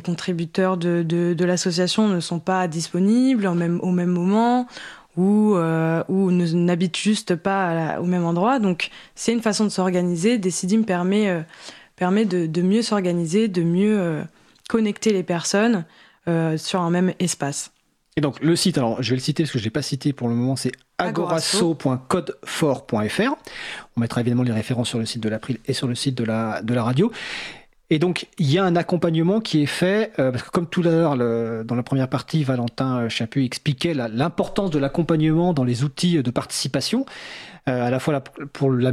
[0.05, 4.67] contributeurs de, l'association ne sont pas disponibles au même, moment
[5.17, 8.59] ou, ou n'habitent juste pas au même endroit.
[8.59, 10.37] Donc c'est une façon de s'organiser.
[10.37, 11.45] Decidim permet,
[11.99, 14.23] de mieux s'organiser, de mieux
[14.69, 15.87] connecter les personnes
[16.59, 17.73] sur un même espace.
[18.19, 19.81] Et donc le site, alors je vais le citer parce que je ne l'ai pas
[19.81, 23.37] cité pour le moment, c'est agorasso.codefort.fr.
[23.97, 26.25] On mettra évidemment les références sur le site de l'April et sur le site de
[26.25, 27.13] la, de la radio.
[27.91, 30.83] Et donc, il y a un accompagnement qui est fait, euh, parce que comme tout
[30.83, 31.17] à l'heure,
[31.65, 37.07] dans la première partie, Valentin Chaput expliquait l'importance de l'accompagnement dans les outils de participation,
[37.69, 38.21] euh, à la fois
[38.53, 38.93] pour la,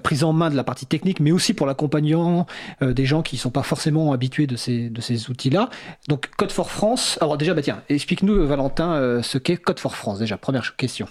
[0.00, 2.46] prise en main de la partie technique, mais aussi pour l'accompagnement
[2.82, 5.70] euh, des gens qui ne sont pas forcément habitués de ces, de ces outils-là.
[6.08, 9.96] Donc, Code for France, alors déjà, bah tiens, explique-nous, Valentin, euh, ce qu'est Code for
[9.96, 11.06] France, déjà, première question.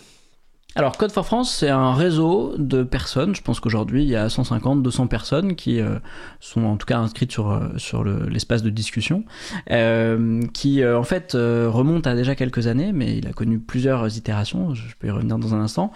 [0.76, 3.36] Alors Code for France, c'est un réseau de personnes.
[3.36, 6.00] Je pense qu'aujourd'hui, il y a 150, 200 personnes qui euh,
[6.40, 9.24] sont en tout cas inscrites sur, euh, sur l'espace le, de discussion,
[9.70, 13.60] euh, qui euh, en fait euh, remonte à déjà quelques années, mais il a connu
[13.60, 15.92] plusieurs itérations, je peux y revenir dans un instant,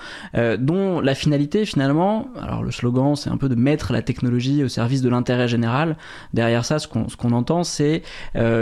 [0.59, 4.67] dont la finalité finalement, alors le slogan, c'est un peu de mettre la technologie au
[4.67, 5.97] service de l'intérêt général.
[6.33, 8.03] Derrière ça, ce qu'on qu'on entend, c'est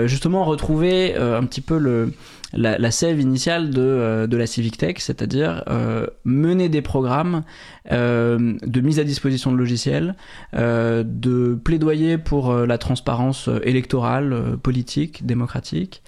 [0.06, 2.13] justement retrouver un petit peu le
[2.56, 7.44] la, sève initiale de, euh, de la Civic Tech, c'est-à-dire euh, mener des programmes
[7.91, 10.15] euh, de mise à disposition de logiciels,
[10.54, 16.02] de plaidoyer pour la transparence électorale, politique, démocratique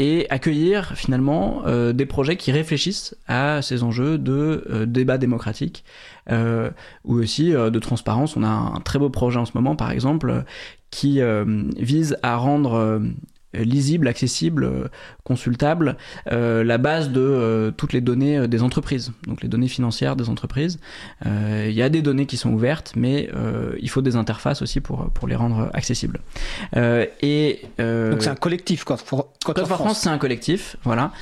[0.00, 5.84] et accueillir finalement des projets qui réfléchissent à ces enjeux de débat démocratique
[6.30, 8.36] ou aussi de transparence.
[8.36, 10.44] On a un très beau projet en ce moment, par exemple,
[10.90, 11.20] qui
[11.76, 13.00] vise à rendre
[13.52, 14.88] lisible, accessible,
[15.28, 15.96] consultable,
[16.32, 20.30] euh, la base de euh, toutes les données des entreprises, donc les données financières des
[20.30, 20.80] entreprises.
[21.24, 23.28] Il euh, y a des données qui sont ouvertes, mais
[23.80, 26.20] il faut des interfaces aussi pour, pour les rendre accessibles.
[26.74, 28.96] et, donc c'est un collectif, quoi.
[28.96, 31.12] For, Code for France, c'est un collectif, voilà,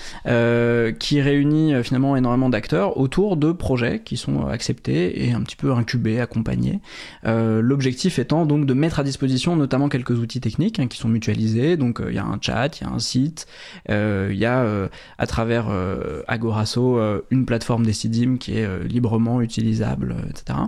[0.99, 5.73] qui réunit finalement énormément d'acteurs autour de projets qui sont acceptés et un petit peu
[5.73, 6.81] incubés, accompagnés.
[7.25, 11.77] L'objectif étant donc de mettre à disposition notamment quelques outils techniques hein, qui sont mutualisés,
[11.77, 13.47] donc il y a un chat, il y a un site,
[13.89, 16.99] il euh, y a euh, à travers euh, Agorasso
[17.31, 20.59] une plateforme Decidim qui est librement utilisable, etc.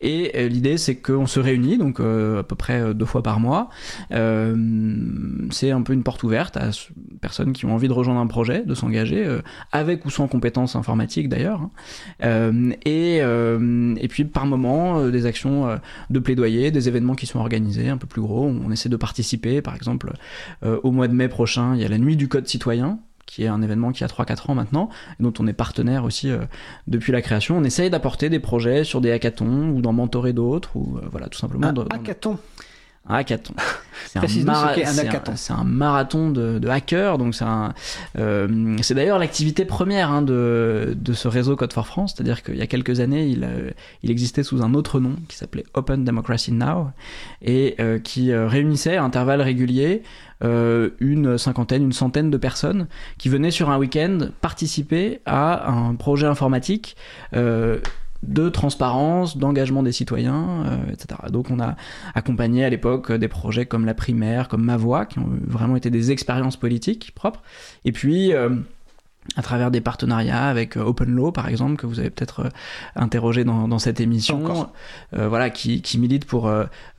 [0.00, 3.68] Et l'idée c'est qu'on se réunit donc à peu près deux fois par mois.
[4.10, 6.70] c'est un peu une porte ouverte à
[7.20, 9.26] personnes qui ont envie de rejoindre un projet, de s'engager
[9.72, 11.68] avec ou sans compétences informatiques d'ailleurs.
[12.22, 12.70] Hein.
[12.84, 15.78] et, et puis par moment des actions
[16.10, 18.46] de plaidoyer, des événements qui sont organisés un peu plus gros.
[18.46, 20.12] On essaie de participer, par exemple
[20.62, 22.67] au mois de mai prochain, il y a la nuit du code citoyen
[23.28, 24.88] qui est un événement qui a 3-4 ans maintenant,
[25.20, 26.38] dont on est partenaire aussi euh,
[26.86, 27.58] depuis la création.
[27.58, 31.28] On essaye d'apporter des projets sur des hackathons ou d'en mentorer d'autres, ou euh, voilà,
[31.28, 31.68] tout simplement.
[31.68, 32.38] Un de, hackathon
[33.08, 33.54] un hackathon.
[34.06, 37.18] C'est un, mara marathon de, de hackers.
[37.18, 37.44] Donc c'est
[38.18, 42.14] euh, c'est d'ailleurs l'activité première hein, de, de ce réseau Code for France.
[42.14, 43.70] C'est-à-dire qu'il y a quelques années, il, euh,
[44.02, 46.90] il existait sous un autre nom qui s'appelait Open Democracy Now
[47.42, 50.02] et euh, qui réunissait à intervalles réguliers
[50.40, 52.86] une cinquantaine, une centaine de personnes
[53.18, 56.96] qui venaient sur un week-end participer à un projet informatique
[58.22, 61.20] de transparence, d'engagement des citoyens, etc.
[61.30, 61.76] Donc on a
[62.14, 65.88] accompagné à l'époque des projets comme la primaire, comme Ma Voix, qui ont vraiment été
[65.90, 67.42] des expériences politiques propres.
[67.84, 68.32] Et puis
[69.36, 72.48] à travers des partenariats avec euh, Open Law par exemple que vous avez peut-être euh,
[72.96, 74.68] interrogé dans, dans, cette émission
[75.14, 76.50] euh, voilà qui, qui, milite pour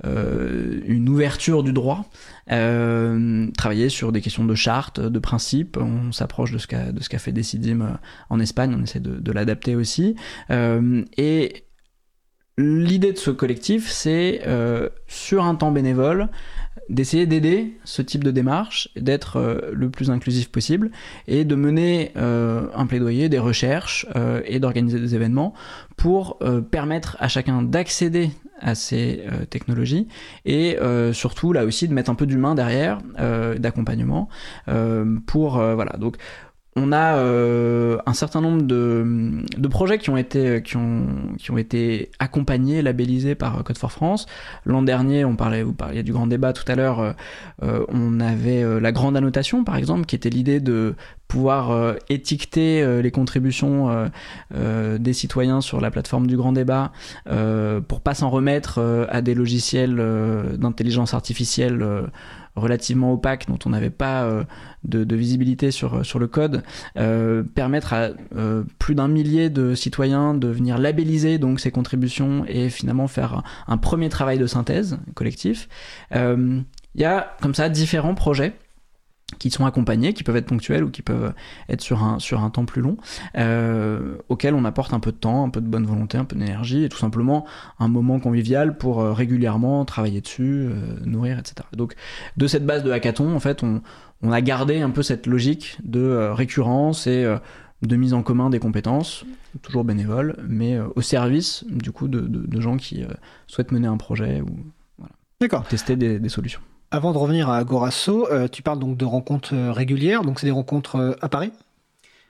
[0.03, 2.05] une ouverture du droit.
[2.47, 5.77] Travailler sur des questions de charte de principe.
[5.77, 8.75] On s'approche de ce qu'a de ce qu'a fait Decidim en Espagne.
[8.77, 10.15] On essaie de, de l'adapter aussi.
[10.49, 11.63] Et
[12.61, 14.41] L'idée de ce collectif, c'est
[15.07, 16.27] sur un temps bénévole,
[16.89, 20.91] d'essayer d'aider ce type de démarche, d'être euh, le plus inclusif possible
[21.27, 25.53] et de mener euh, un plaidoyer, des recherches euh, et d'organiser des événements
[25.95, 26.39] pour
[26.71, 30.07] permettre à chacun d'accéder à ces technologies
[30.45, 30.77] et
[31.11, 32.99] surtout là aussi de mettre un peu d'humain derrière,
[33.57, 34.29] d'accompagnement
[35.25, 35.97] pour voilà.
[35.97, 36.15] Donc
[36.79, 43.77] on a euh, un certain nombre de, projets qui ont, été, accompagnés, labellisés par Code
[43.77, 44.25] for France.
[44.65, 47.11] L'an dernier, on parlait, vous parliez du grand débat tout à l'heure, euh,
[47.63, 50.95] euh, on avait la grande annotation, par exemple, qui était l'idée de
[51.27, 54.09] pouvoir étiqueter les contributions
[54.51, 56.91] des citoyens sur la plateforme du grand débat
[57.87, 60.01] pour pas s'en remettre à des logiciels
[60.57, 61.85] d'intelligence artificielle
[62.55, 64.43] relativement opaque, dont on n'avait pas euh,
[64.83, 66.63] de, visibilité sur, sur le code,
[66.97, 72.45] euh, permettre à euh, plus d'un millier de citoyens de venir labelliser donc ces contributions
[72.47, 75.67] et finalement faire un premier travail de synthèse collectif.
[76.95, 78.53] Il y a comme ça différents projets
[79.37, 81.33] qui sont accompagnés, qui peuvent être ponctuels ou qui peuvent
[81.67, 82.97] être sur un, sur un temps plus long,
[83.37, 86.35] euh, auxquels on apporte un peu de temps, un peu de bonne volonté, un peu
[86.35, 87.45] d'énergie, et tout simplement
[87.79, 91.67] un moment convivial pour euh, régulièrement travailler dessus, euh, nourrir, etc.
[91.73, 91.95] Donc
[92.37, 93.81] de cette base de hackathon, en fait, on,
[94.21, 97.25] on a gardé un peu cette logique de euh, récurrence et
[97.81, 99.25] de mise en commun des compétences,
[99.61, 103.05] toujours bénévoles, mais au service du coup de, de, de gens qui
[103.47, 104.49] souhaitent mener un projet ou
[104.97, 106.59] voilà, tester des, des solutions.
[106.91, 110.47] Avant de revenir à Agorasso, euh, tu parles donc de rencontres euh, régulières, donc c'est
[110.47, 111.51] des rencontres euh, à Paris?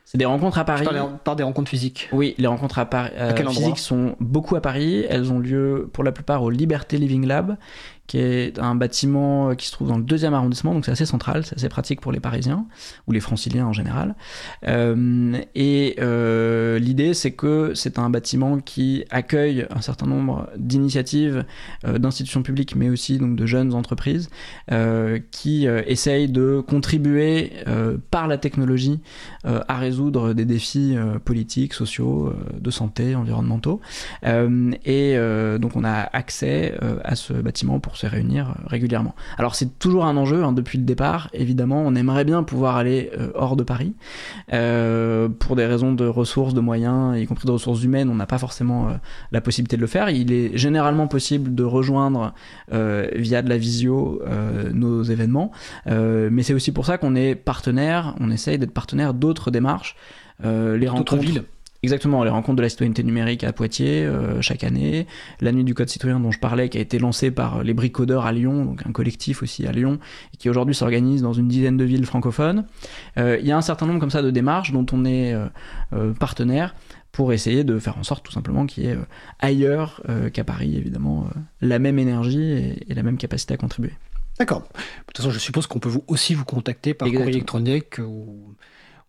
[0.03, 0.85] C'est des rencontres à Paris.
[1.23, 2.09] Parle des rencontres physiques.
[2.11, 3.11] Oui, les rencontres à Paris,
[3.51, 5.05] physiques sont beaucoup à Paris.
[5.07, 7.57] Elles ont lieu pour la plupart au Liberté Living Lab,
[8.09, 11.05] qui est un bâtiment euh, qui se trouve dans le deuxième arrondissement, donc c'est assez
[11.05, 12.65] central, c'est assez pratique pour les Parisiens,
[13.05, 14.15] ou les franciliens en général.
[14.67, 21.45] Euh, et euh, l'idée, c'est que c'est un bâtiment qui accueille un certain nombre d'initiatives
[21.83, 24.29] d'institutions publiques, mais aussi donc, de jeunes entreprises,
[25.31, 27.51] qui essayent de contribuer
[28.09, 28.99] par la technologie
[29.43, 30.95] à résoudre des défis
[31.25, 33.81] politiques, sociaux, de santé, environnementaux.
[34.23, 35.17] et
[35.59, 39.13] donc on a accès à ce bâtiment pour se réunir euh, régulièrement.
[39.37, 43.11] Alors c'est toujours un enjeu hein, depuis le départ, évidemment, on aimerait bien pouvoir aller
[43.17, 43.93] euh, hors de Paris.
[44.53, 48.25] Euh, pour des raisons de ressources, de moyens, y compris de ressources humaines, on n'a
[48.25, 48.87] pas forcément
[49.31, 50.09] la possibilité de le faire.
[50.09, 52.33] Il est généralement possible de rejoindre
[52.71, 54.21] via de la visio
[54.73, 55.51] nos événements,
[55.85, 59.95] mais c'est aussi pour ça qu'on est partenaire, on essaye d'être partenaire d'autres démarches.
[60.43, 61.43] les rencontres villes
[61.81, 65.07] Exactement, les rencontres de la citoyenneté numérique à Poitiers euh, chaque année,
[65.39, 68.25] la nuit du code citoyen dont je parlais, qui a été lancée par les bricodeurs
[68.25, 69.97] à Lyon, donc un collectif aussi à Lyon,
[70.33, 72.65] et qui aujourd'hui s'organise dans une dizaine de villes francophones.
[73.17, 75.33] Euh, il y a un certain nombre comme ça de démarches dont on est
[75.93, 76.75] euh, partenaire
[77.13, 78.97] pour essayer de faire en sorte tout simplement qu'il y ait
[79.39, 81.27] ailleurs qu'à Paris, évidemment,
[81.59, 83.93] la même énergie et, la même capacité à contribuer.
[84.37, 84.61] D'accord.
[84.61, 84.67] De
[85.07, 88.53] toute façon, je suppose qu'on peut vous, aussi vous contacter par courrier électronique ou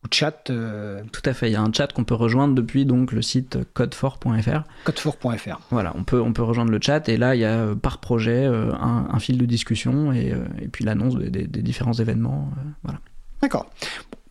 [0.04, 0.50] ou chat.
[0.50, 3.22] Euh, Tout à fait, il y a un chat qu'on peut rejoindre depuis donc le
[3.22, 4.62] site codefort.fr.
[4.84, 5.60] Codefort.fr.
[5.70, 7.98] Voilà, on peut, on peut rejoindre le chat et là il y a euh, par
[7.98, 12.50] projet euh, un, fil de discussion et, et puis l'annonce des, différents événements.
[12.82, 13.00] voilà.
[13.42, 13.66] D'accord.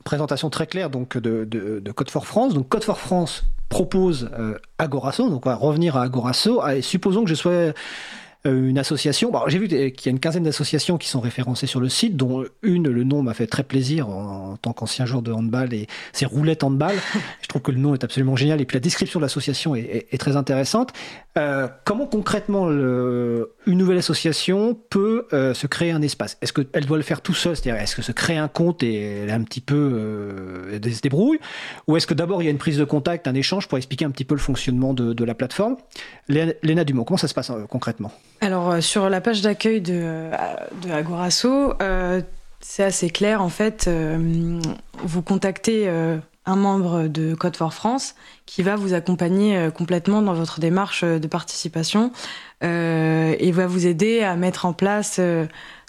[0.04, 2.54] Présentation très claire donc de, de, de Code for France.
[2.54, 4.32] Donc Code for France propose
[4.80, 6.66] Agorasso, donc on va revenir à Agorasso.
[6.68, 7.74] et supposons que je sois
[8.46, 9.32] une association.
[9.32, 12.16] Bon, J'ai vu qu'il y a une quinzaine d'associations qui sont référencées sur le site,
[12.16, 15.88] dont une, le nom m'a fait très plaisir en, tant qu'ancien joueur de handball, et
[16.14, 16.96] c'est Roulette Handball.
[17.42, 20.08] Je trouve que le nom est absolument génial, et puis la description de l'association est,
[20.12, 20.94] est, très intéressante.
[21.38, 26.38] Euh, comment concrètement une nouvelle association peut euh, se créer un espace?
[26.42, 29.22] Est-ce qu'elle doit le faire tout seul C'est-à-dire, est-ce que se créer un compte et
[29.22, 31.40] elle un petit peu euh, se débrouille?
[31.88, 34.06] Ou est-ce que d'abord il y a une prise de contact, un échange pour expliquer
[34.06, 35.78] un petit peu le fonctionnement de, la plateforme?
[36.28, 38.12] Léna Dumont, comment ça se passe concrètement?
[38.42, 40.32] Alors, euh, sur la page d'accueil de, euh,
[40.84, 42.22] de Agorasso, euh,
[42.60, 43.42] c'est assez clair.
[43.42, 43.90] En fait,
[45.04, 45.90] vous contactez
[46.50, 51.28] un membre de Code for France qui va vous accompagner complètement dans votre démarche de
[51.28, 52.12] participation
[52.62, 55.22] et va vous aider à mettre en place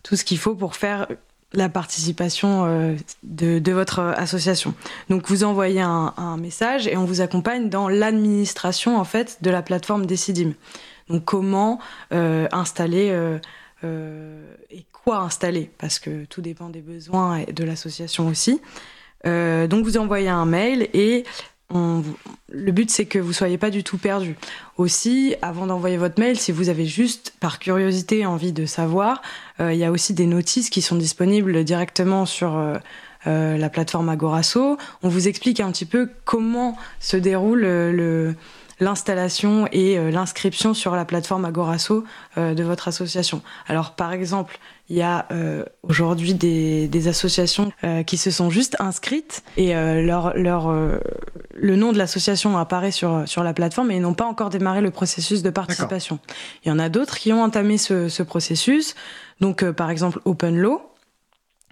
[0.03, 1.07] tout ce qu'il faut pour faire
[1.53, 4.75] la participation euh, de, votre association.
[5.09, 9.63] Donc vous envoyez un, message et on vous accompagne dans l'administration en fait de la
[9.63, 10.53] plateforme Decidim.
[11.09, 11.81] Donc comment
[12.13, 13.11] euh, installer
[13.83, 18.61] euh, et quoi installer parce que tout dépend des besoins de l'association aussi.
[19.25, 21.25] Donc vous envoyez un mail et
[21.73, 24.37] le but c'est que vous soyez pas du tout perdu.
[24.77, 29.23] Aussi, avant d'envoyer votre mail, si vous avez juste par curiosité envie de savoir,
[29.61, 32.77] euh, il y a aussi des notices qui sont disponibles directement sur euh,
[33.27, 34.79] euh, la plateforme Agorasso.
[35.03, 38.35] On vous explique un petit peu comment se déroule le
[38.81, 42.05] l'installation et euh, l'inscription sur la plateforme Agorasso
[42.39, 43.43] euh, de votre association.
[43.69, 44.59] Alors par exemple,
[44.89, 47.71] il y a euh, aujourd'hui des, des, associations
[48.07, 50.73] qui se sont juste inscrites et leur, leur,
[51.55, 54.91] le nom de l'association apparaît sur, sur la plateforme et n'ont pas encore démarré le
[54.91, 56.19] processus de participation.
[56.65, 58.97] Il y en a d'autres qui ont entamé ce, ce processus.
[59.41, 60.83] Donc par exemple Open Law,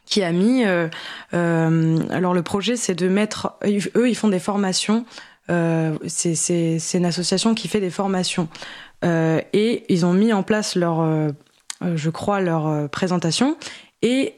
[0.09, 0.65] qui a mis.
[0.65, 3.55] Euh, alors le projet, c'est de mettre.
[3.65, 8.49] Eux, ils font des formations euh, c'est une association qui fait des formations.
[9.05, 11.31] Euh, et ils ont mis en place leur, euh,
[11.95, 13.57] je crois, leur présentation.
[14.03, 14.35] Et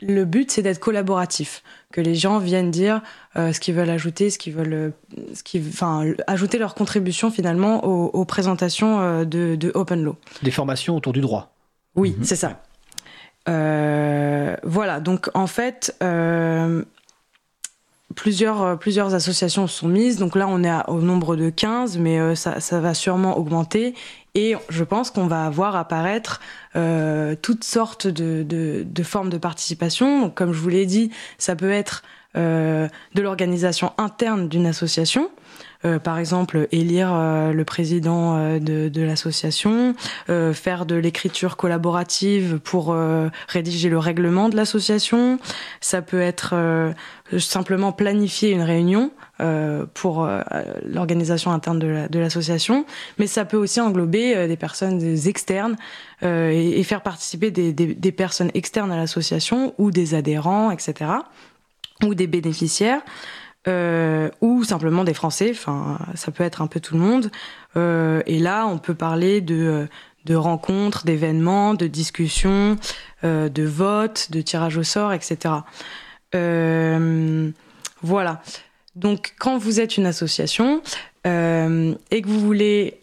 [0.00, 3.00] le but, c'est d'être collaboratif, que les gens viennent dire
[3.34, 4.92] ce qu'ils veulent ajouter, ce qu'ils veulent,
[5.32, 10.16] ce qui, enfin, ajouter leur contribution finalement aux, présentations de, de, Open Law.
[10.42, 11.54] Des formations autour du droit.
[11.94, 12.24] Oui, mhm.
[12.24, 12.60] c'est ça.
[13.46, 15.96] voilà, donc en fait,
[18.16, 20.18] plusieurs, euh, plusieurs associations sont mises.
[20.18, 23.94] Donc là, on est au nombre de 15, mais euh, ça, va sûrement augmenter.
[24.34, 26.40] Et je pense qu'on va avoir apparaître
[26.74, 30.22] euh, toutes sortes de, de, de, formes de participation.
[30.22, 32.02] Donc, comme je vous l'ai dit, ça peut être
[32.34, 35.30] de l'organisation interne d'une association.
[35.84, 39.94] Euh, par exemple, élire euh, le président euh, de, l'association,
[40.52, 42.96] faire de l'écriture collaborative pour
[43.48, 45.38] rédiger le règlement de l'association.
[45.80, 46.54] Ça peut être
[47.38, 49.12] simplement planifier une réunion
[49.94, 50.28] pour
[50.84, 52.84] l'organisation interne de l'association,
[53.18, 55.76] mais ça peut aussi englober des personnes externes
[56.22, 61.10] et, faire participer des personnes externes à l'association ou des adhérents, etc.,
[62.04, 63.02] ou des bénéficiaires
[63.68, 65.50] euh, ou simplement des Français.
[65.50, 67.30] Enfin, ça peut être un peu tout le monde.
[67.76, 69.88] Euh, et là, on peut parler de,
[70.30, 72.76] rencontres, d'événements, de discussions,
[73.24, 75.54] euh, de votes, de tirage au sort, etc.
[78.02, 78.42] Voilà.
[78.94, 80.80] Donc, quand vous êtes une association
[81.24, 83.00] et que vous voulez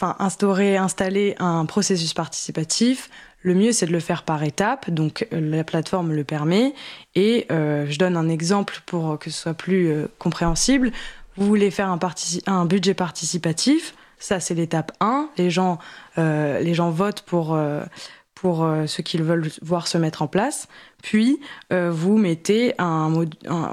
[0.00, 3.10] instaurer, installer un processus participatif,
[3.42, 6.74] le mieux, c'est de le faire par étapes, donc euh, la plateforme le permet.
[7.14, 10.92] Et euh, je donne un exemple pour que ce soit plus euh, compréhensible.
[11.36, 11.88] Vous voulez faire
[12.46, 15.30] un, budget participatif, ça c'est l'étape 1.
[15.38, 15.78] Les gens,
[16.18, 17.58] les gens votent pour,
[18.34, 20.68] pour ce qu'ils veulent voir se mettre en place.
[21.02, 23.10] Puis vous mettez un,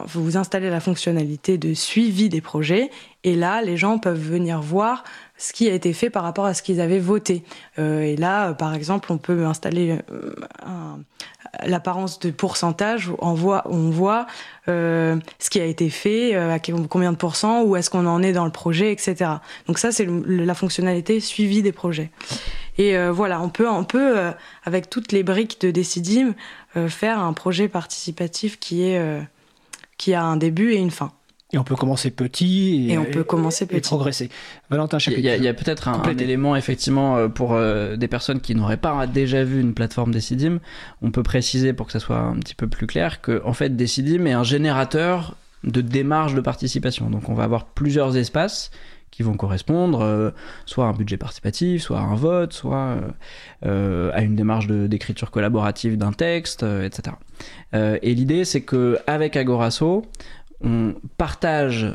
[0.06, 2.90] vous installez la fonctionnalité de suivi des projets.
[3.26, 5.04] Et là, les gens peuvent venir voir
[5.38, 7.44] ce qui a été fait par rapport à ce qu'ils avaient voté.
[7.80, 10.34] Euh, et là, euh, par exemple, on peut installer euh,
[11.64, 14.26] l'apparence de pourcentage on voit, on voit
[14.68, 18.34] euh, ce qui a été fait, à combien de pourcents, où est-ce qu'on en est
[18.34, 19.32] dans le projet, etc.
[19.68, 22.10] Donc ça, c'est la fonctionnalité suivi des projets.
[22.80, 24.32] Et voilà, on peut, on peut
[24.64, 26.36] avec toutes les briques de Decidim,
[26.88, 29.02] faire un projet participatif qui, est,
[29.98, 31.12] qui a un début et une fin.
[31.54, 33.80] Et on peut commencer petit et, on peut commencer petit.
[33.88, 34.30] progresser.
[34.70, 38.76] Valentin Il y a, peut-être un, élément effectivement euh, pour euh, des personnes qui n'auraient
[38.76, 40.60] pas déjà vu une plateforme Decidim.
[41.02, 43.78] On peut préciser pour que ça soit un petit peu plus clair que en fait
[43.78, 47.10] Decidim est un générateur de démarches de participation.
[47.10, 48.70] Donc on va avoir plusieurs espaces
[49.10, 50.32] qui vont correspondre euh,
[50.66, 52.98] soit à un budget participatif, soit à un vote, soit
[53.62, 57.16] à une démarche d'écriture collaborative d'un texte, etc.
[57.74, 60.06] et l'idée c'est que avec Agorasso,
[60.62, 61.88] on partage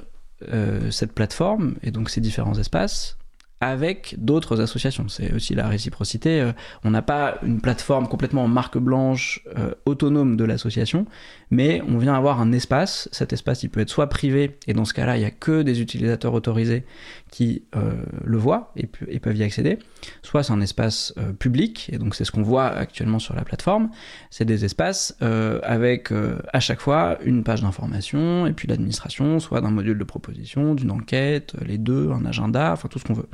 [0.53, 3.17] euh, cette plateforme et donc ces différents espaces
[3.63, 5.09] avec d'autres associations.
[5.09, 6.41] C'est aussi la réciprocité.
[6.41, 6.53] Euh,
[6.83, 11.07] on n'a pas une plateforme complètement en marque blanche euh, autonome de l'association,
[11.53, 13.09] mais on vient avoir un espace.
[13.13, 15.63] Cet espace, il peut être soit privé, et dans ce cas-là, il n'y a que
[15.63, 16.85] des utilisateurs autorisés
[17.31, 17.93] qui euh,
[18.25, 18.87] le voient et,
[19.21, 19.79] peuvent y accéder,
[20.23, 23.91] soit c'est un espace public, et donc c'est ce qu'on voit actuellement sur la plateforme.
[24.31, 25.17] C'est des espaces
[25.63, 26.11] avec
[26.53, 30.91] à chaque fois une page d'information, et puis l'administration, soit d'un module de proposition, d'une
[30.91, 33.29] enquête, les deux, un agenda, enfin tout ce qu'on veut.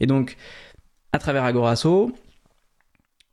[0.00, 0.36] Et donc,
[1.12, 2.12] à travers Agorasso,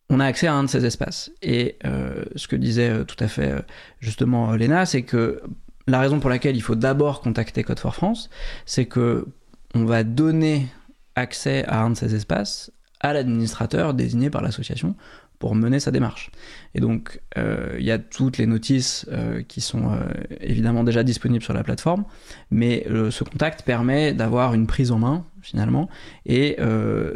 [0.10, 1.32] on a accès à un de ces espaces.
[1.42, 3.62] Et euh, ce que disait euh, tout à fait euh,
[4.00, 5.42] justement Léna, c'est que
[5.88, 8.30] la raison pour laquelle il faut d'abord contacter Code for France,
[8.66, 9.28] c'est que
[9.74, 10.68] on va donner
[11.16, 14.96] accès à un de ces espaces à l'administrateur désigné par l'association
[15.38, 16.32] pour mener sa démarche.
[16.74, 19.06] Et donc, il y a toutes les notices
[19.50, 19.92] qui sont
[20.40, 22.06] évidemment déjà disponibles sur la plateforme,
[22.52, 25.90] mais ce contact permet d'avoir une prise en main, finalement,
[26.26, 26.58] et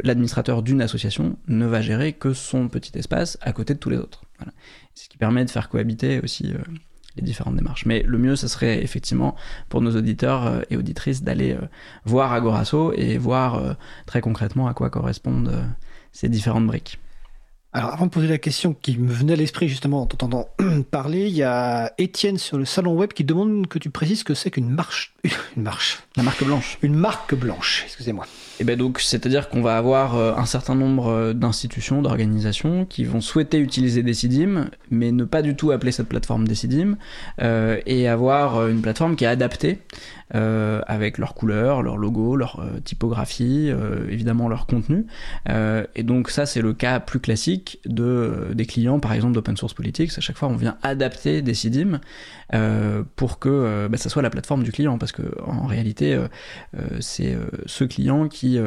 [0.02, 3.98] l'administrateur d'une association ne va gérer que son petit espace à côté de tous les
[3.98, 4.24] autres.
[4.94, 6.52] Ce qui permet de faire cohabiter aussi
[7.16, 7.86] les différentes démarches.
[7.86, 9.34] Mais le mieux, ce serait effectivement
[9.68, 11.56] pour nos auditeurs et auditrices d'aller
[12.04, 13.76] voir Agorasso et voir
[14.06, 15.52] très concrètement à quoi correspondent
[16.12, 16.98] ces différentes briques.
[17.72, 20.48] Alors, avant de poser la question qui me venait à l'esprit justement en t'entendant
[20.90, 24.34] parler, il y a Étienne sur le salon web qui demande que tu précises que
[24.34, 25.14] c'est qu'une marche.
[25.56, 26.00] Une marche.
[26.16, 26.78] La marque blanche.
[26.82, 28.24] Une marque blanche, excusez-moi.
[28.24, 32.86] Et eh ben donc, c'est-à-dire qu'on va avoir euh, un certain nombre euh, d'institutions, d'organisations
[32.86, 36.96] qui vont souhaiter utiliser Decidim, mais ne pas du tout appeler cette plateforme Decidim,
[37.40, 39.78] euh, et avoir une plateforme qui est adaptée
[40.34, 45.06] euh, avec leurs couleurs, leur logo, leur typographie, euh, évidemment leur contenu.
[45.48, 49.74] et donc ça, c'est le cas plus classique de, des clients, par exemple d'Open Source
[49.74, 50.10] Politics.
[50.16, 52.00] À chaque fois, on vient adapter des CIDIM
[53.16, 56.18] pour que bah, ça soit la plateforme du client, parce que en réalité,
[57.00, 57.36] c'est
[57.66, 58.58] ce client qui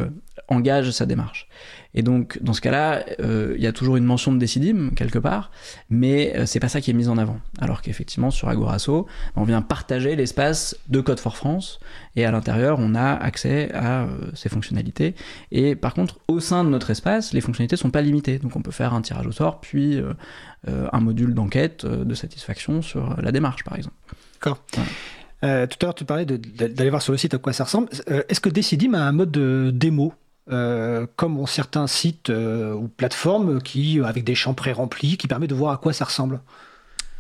[0.47, 1.47] engage sa démarche.
[1.95, 5.19] Et donc, dans ce cas-là, euh, il y a toujours une mention de Decidim, quelque
[5.19, 5.51] part,
[5.89, 7.39] mais euh, c'est pas ça qui est mis en avant.
[7.59, 9.05] Alors qu'effectivement, sur Agorasso,
[9.35, 11.79] on vient partager l'espace de Code for France,
[12.15, 15.13] et à l'intérieur, on a accès à euh, ces fonctionnalités.
[15.51, 18.39] Et par contre, au sein de notre espace, les fonctionnalités sont pas limitées.
[18.39, 19.99] Donc, on peut faire un tirage au sort, puis
[20.67, 23.95] un module d'enquête de satisfaction sur la démarche, par exemple.
[24.33, 24.63] D'accord.
[24.71, 27.89] tout à l'heure, tu parlais d'aller voir sur le site à quoi ça ressemble.
[28.07, 30.13] Est-ce que Decidim a un mode de démo?
[30.51, 35.51] Euh, comme ont certains sites euh, ou plateformes qui, avec des champs pré-remplis, qui permettent
[35.51, 36.41] de voir à quoi ça ressemble.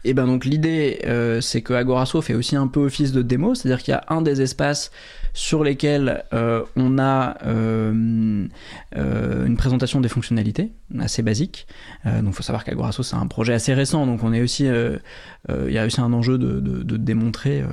[0.05, 3.55] Et ben donc l'idée, euh, c'est que Agorasso fait aussi un peu office de démo,
[3.55, 4.91] c'est-à-dire qu'il y a un des espaces
[5.35, 8.45] sur lesquels euh, on a euh,
[8.93, 11.65] une présentation des fonctionnalités assez basique.
[12.05, 15.71] donc il faut savoir qu'Agorasso c'est un projet assez récent, donc on est aussi, il
[15.71, 17.63] y a aussi un enjeu de, de démontrer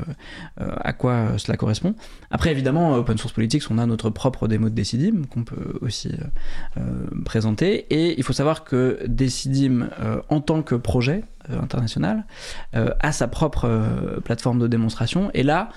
[0.56, 1.94] à quoi cela correspond.
[2.30, 6.12] Après évidemment, Open Source Politics, on a notre propre démo de Decidim qu'on peut aussi
[7.26, 7.86] présenter.
[7.90, 9.90] Et il faut savoir que Decidim
[10.30, 11.24] en tant que projet,
[11.60, 12.24] international,
[12.72, 15.30] a sa propre plateforme de démonstration.
[15.34, 15.70] Et là,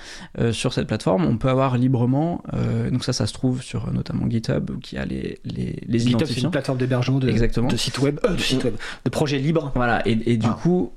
[0.52, 2.44] sur cette plateforme, on peut avoir librement.
[2.54, 6.26] Euh, donc ça, ça se trouve sur notamment GitHub qui a les les, les GitHub,
[6.26, 7.68] c'est une plateforme d'hébergement de, Exactement.
[7.68, 9.72] de sites web, euh, de sites web, de projets libres.
[9.76, 10.08] Voilà.
[10.08, 10.58] Et, et du ah.
[10.62, 10.94] coup,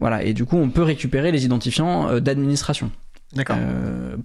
[0.00, 0.22] voilà.
[0.22, 2.90] Et du coup, on peut récupérer les identifiants euh, d'administration.
[3.34, 3.56] D'accord.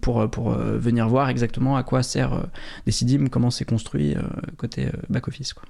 [0.01, 2.43] pour pour venir voir exactement à quoi sert
[2.85, 4.15] Decidim, comment c'est construit
[4.57, 5.63] côté back office quoi.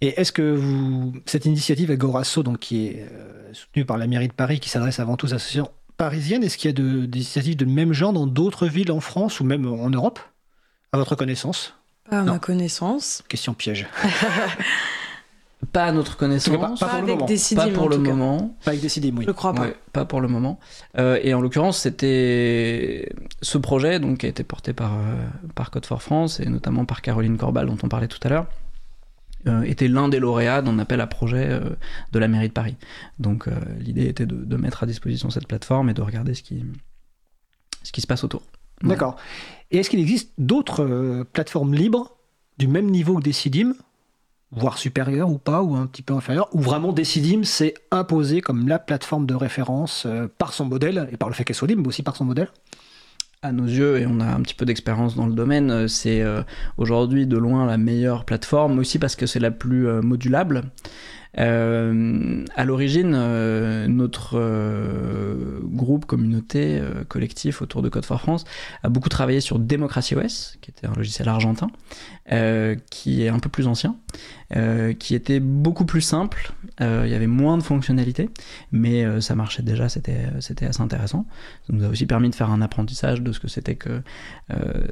[0.00, 3.08] Et est-ce que vous, cette initiative Agorasso, donc qui est
[3.52, 6.68] soutenue par la mairie de Paris, qui s'adresse avant tout aux associations parisienne, est-ce qu'il
[6.68, 9.66] y a de, des initiatives de même genre dans d'autres villes en France ou même
[9.66, 10.20] en Europe,
[10.92, 11.74] à votre connaissance?
[12.08, 13.24] Pas à ma connaissance.
[13.28, 13.86] Question piège.
[15.72, 16.78] pas à notre connaissance.
[16.78, 18.56] Pas, avec des Pas pour le moment.
[18.64, 19.24] Pas avec des oui.
[19.26, 19.68] Je crois pas.
[19.92, 20.60] pas pour le moment.
[20.98, 23.10] Euh, et en l'occurrence, c'était
[23.42, 25.16] ce projet donc, qui a été porté par, euh,
[25.54, 28.46] par Code for France et notamment par Caroline Corbal, dont on parlait tout à l'heure.
[29.46, 31.60] Euh, était l'un des lauréats d'un appel à projet euh,
[32.10, 32.74] de la mairie de Paris.
[33.20, 36.64] Donc euh, l'idée était de, mettre à disposition cette plateforme et de regarder ce qui,
[37.84, 38.42] ce qui se passe autour.
[38.82, 39.16] D'accord.
[39.70, 42.16] Et est-ce qu'il existe d'autres plateformes libres
[42.58, 43.74] du même niveau que Decidim,
[44.50, 48.68] voire supérieures ou pas, ou un petit peu inférieures, ou vraiment Decidim s'est imposé comme
[48.68, 50.06] la plateforme de référence
[50.38, 52.48] par son modèle, et par le fait qu'elle soit libre, mais aussi par son modèle?
[53.42, 56.22] À nos yeux, et on a un petit peu d'expérience dans le domaine, euh, c'est
[56.22, 56.42] euh,
[56.78, 60.64] aujourd'hui de loin la meilleure plateforme, aussi parce que c'est la plus euh, modulable.
[61.38, 68.44] Euh, à l'origine, euh, notre euh, groupe, communauté, collectif autour de Code for France
[68.82, 71.68] a beaucoup travaillé sur Democracy OS, qui était un logiciel argentin,
[72.90, 73.96] qui est un peu plus ancien,
[74.98, 76.52] qui était beaucoup plus simple.
[76.80, 78.30] il y avait moins de fonctionnalités,
[78.72, 81.26] mais ça marchait déjà, c'était assez intéressant.
[81.66, 84.02] Ça nous a aussi permis de faire un apprentissage de ce que c'était que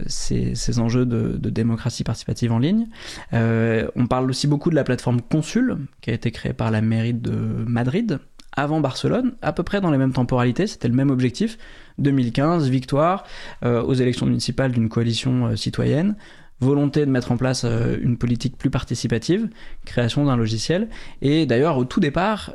[0.07, 2.87] ces, ces, enjeux de, de, démocratie participative en ligne.
[3.33, 7.15] on parle aussi beaucoup de la plateforme Consul, qui a été créé par la mairie
[7.15, 7.33] de
[7.67, 8.19] Madrid
[8.57, 11.59] avant Barcelone, à peu près dans les mêmes temporalités, c'était le même objectif.
[11.99, 13.25] 2015, victoire
[13.65, 16.17] euh, aux élections municipales d'une coalition euh, citoyenne,
[16.61, 19.49] volonté de mettre en place euh, une politique plus participative,
[19.85, 20.89] création d'un logiciel.
[21.21, 22.53] Et d'ailleurs, au tout départ,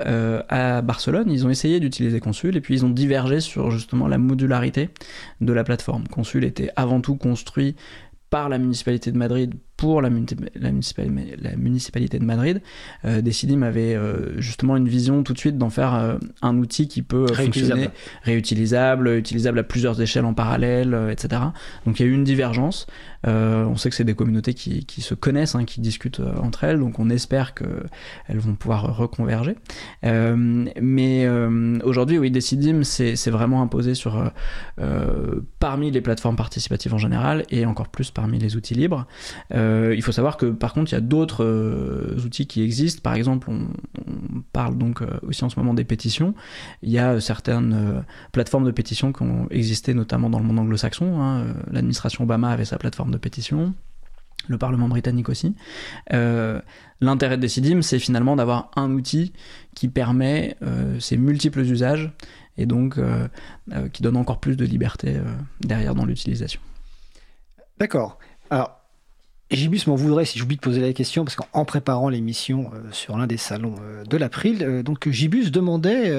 [0.49, 4.17] à Barcelone, ils ont essayé d'utiliser Consul et puis ils ont divergé sur justement la
[4.17, 4.89] modularité
[5.41, 6.07] de la plateforme.
[6.07, 7.75] Consul était avant tout construit
[8.30, 10.09] par la municipalité de Madrid pour la,
[10.55, 10.71] la,
[11.55, 12.61] municipalité de Madrid,
[13.05, 16.89] euh, Decidim avait euh, justement une vision tout de suite d'en faire euh, un outil
[16.89, 17.88] qui peut fonctionner
[18.23, 21.43] réutilisable, utilisable à plusieurs échelles en parallèle, etc.
[21.86, 22.88] Donc il y a eu une divergence.
[23.23, 26.80] on sait que c'est des communautés qui, qui se connaissent, hein, qui discutent entre elles,
[26.80, 29.55] donc on espère qu'elles vont pouvoir reconverger.
[30.03, 31.30] mais
[31.84, 34.30] aujourd'hui, oui, Decidim, c'est vraiment imposé sur
[35.59, 39.07] parmi les plateformes participatives en général et encore plus parmi les outils libres.
[39.53, 43.01] Euh, il faut savoir que par contre, il y a d'autres euh, outils qui existent.
[43.01, 43.67] Par exemple, on,
[44.53, 46.34] parle donc euh, aussi en ce moment des pétitions.
[46.82, 51.22] Il y a certaines plateformes de pétitions qui ont existé notamment dans le monde anglo-saxon.
[51.22, 51.53] Hein.
[51.72, 53.74] L'administration Obama avait sa plateforme de pétition
[54.47, 55.53] le Parlement britannique aussi.
[56.09, 59.34] L'intérêt de Decidim, c'est finalement d'avoir un outil
[59.76, 60.57] qui permet
[60.99, 62.11] ces multiples usages
[62.57, 62.97] et donc
[63.93, 65.17] qui donne encore plus de liberté
[65.61, 66.61] derrière dans l'utilisation.
[67.80, 68.17] D'accord.
[68.49, 68.78] Alors,
[69.51, 73.17] Gibus m'en voudrait si j'oublie de poser la question, parce qu'en préparant l'émission euh, sur
[73.17, 76.13] l'un des salons euh, de l'April, euh, donc Gibus demandait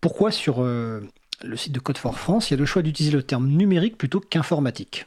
[0.00, 3.22] pourquoi sur le site de Code for France, il y a le choix d'utiliser le
[3.22, 5.06] terme numérique plutôt qu'informatique?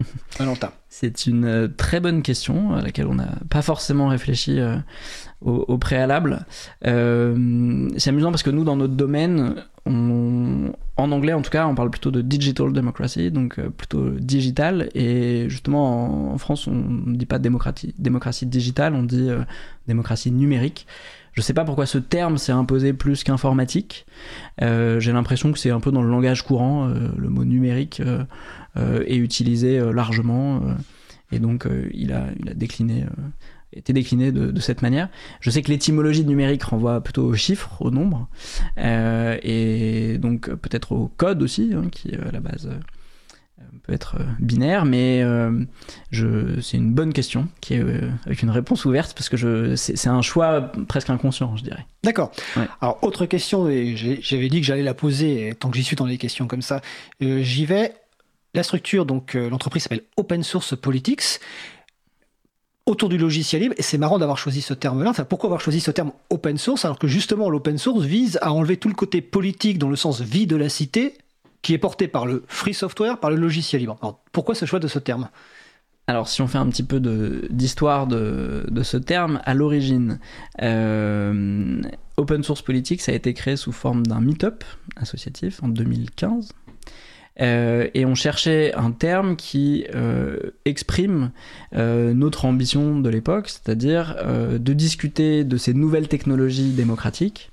[0.38, 0.72] Valentin.
[0.88, 4.58] C'est une très bonne question à laquelle on n'a pas forcément réfléchi
[5.40, 6.46] au, préalable.
[6.82, 6.90] c'est
[8.10, 9.54] amusant parce que nous, dans notre domaine,
[9.86, 14.88] en anglais en tout cas, on parle plutôt de digital democracy, donc euh, plutôt digital.
[14.94, 19.40] Et justement, en, France, on ne dit pas démocratie, démocratie digitale, on dit euh,
[19.88, 20.86] démocratie numérique.
[21.32, 24.04] Je ne sais pas pourquoi ce terme s'est imposé plus qu'informatique.
[24.62, 26.88] Euh, j'ai l'impression que c'est un peu dans le langage courant.
[26.88, 28.02] le mot numérique
[28.76, 30.60] est utilisé largement.
[31.30, 33.04] et donc, il a décliné
[33.72, 35.08] été décliné de, cette manière.
[35.40, 38.28] Je sais que l'étymologie numérique renvoie plutôt aux chiffres, aux nombres,
[38.78, 44.16] euh, et donc peut-être au code aussi, hein, qui à la base euh, peut être
[44.18, 45.24] euh, binaire, mais
[46.12, 47.84] c'est une bonne question qui est
[48.26, 51.86] avec une réponse ouverte parce que c'est, un choix presque inconscient, je dirais.
[52.02, 52.32] D'accord.
[52.80, 56.06] Alors autre question, et j'avais dit que j'allais la poser tant que j'y suis dans
[56.06, 56.80] les questions comme ça,
[57.20, 57.94] j'y vais.
[58.52, 61.38] La structure, donc l'entreprise s'appelle Open Source Politics
[62.86, 63.74] autour du logiciel libre.
[63.78, 65.10] Et c'est marrant d'avoir choisi ce terme-là.
[65.10, 68.52] Enfin, pourquoi avoir choisi ce terme open source alors que justement l'open source vise à
[68.52, 71.14] enlever tout le côté politique dans le sens vie de la cité
[71.62, 73.98] qui est porté par le free software, par le logiciel libre.
[74.00, 75.28] Alors, pourquoi ce choix de ce terme?
[76.06, 77.00] Alors, si on fait un petit peu
[77.50, 80.18] d'histoire de, ce terme, à l'origine,
[80.62, 81.80] euh,
[82.16, 84.64] Open Source Politics a été créé sous forme d'un meet-up
[84.96, 86.52] associatif en 2015.
[87.40, 91.30] Euh, et on cherchait un terme qui euh, exprime
[91.74, 97.50] euh, notre ambition de l'époque, c'est-à-dire de discuter de ces nouvelles technologies démocratiques.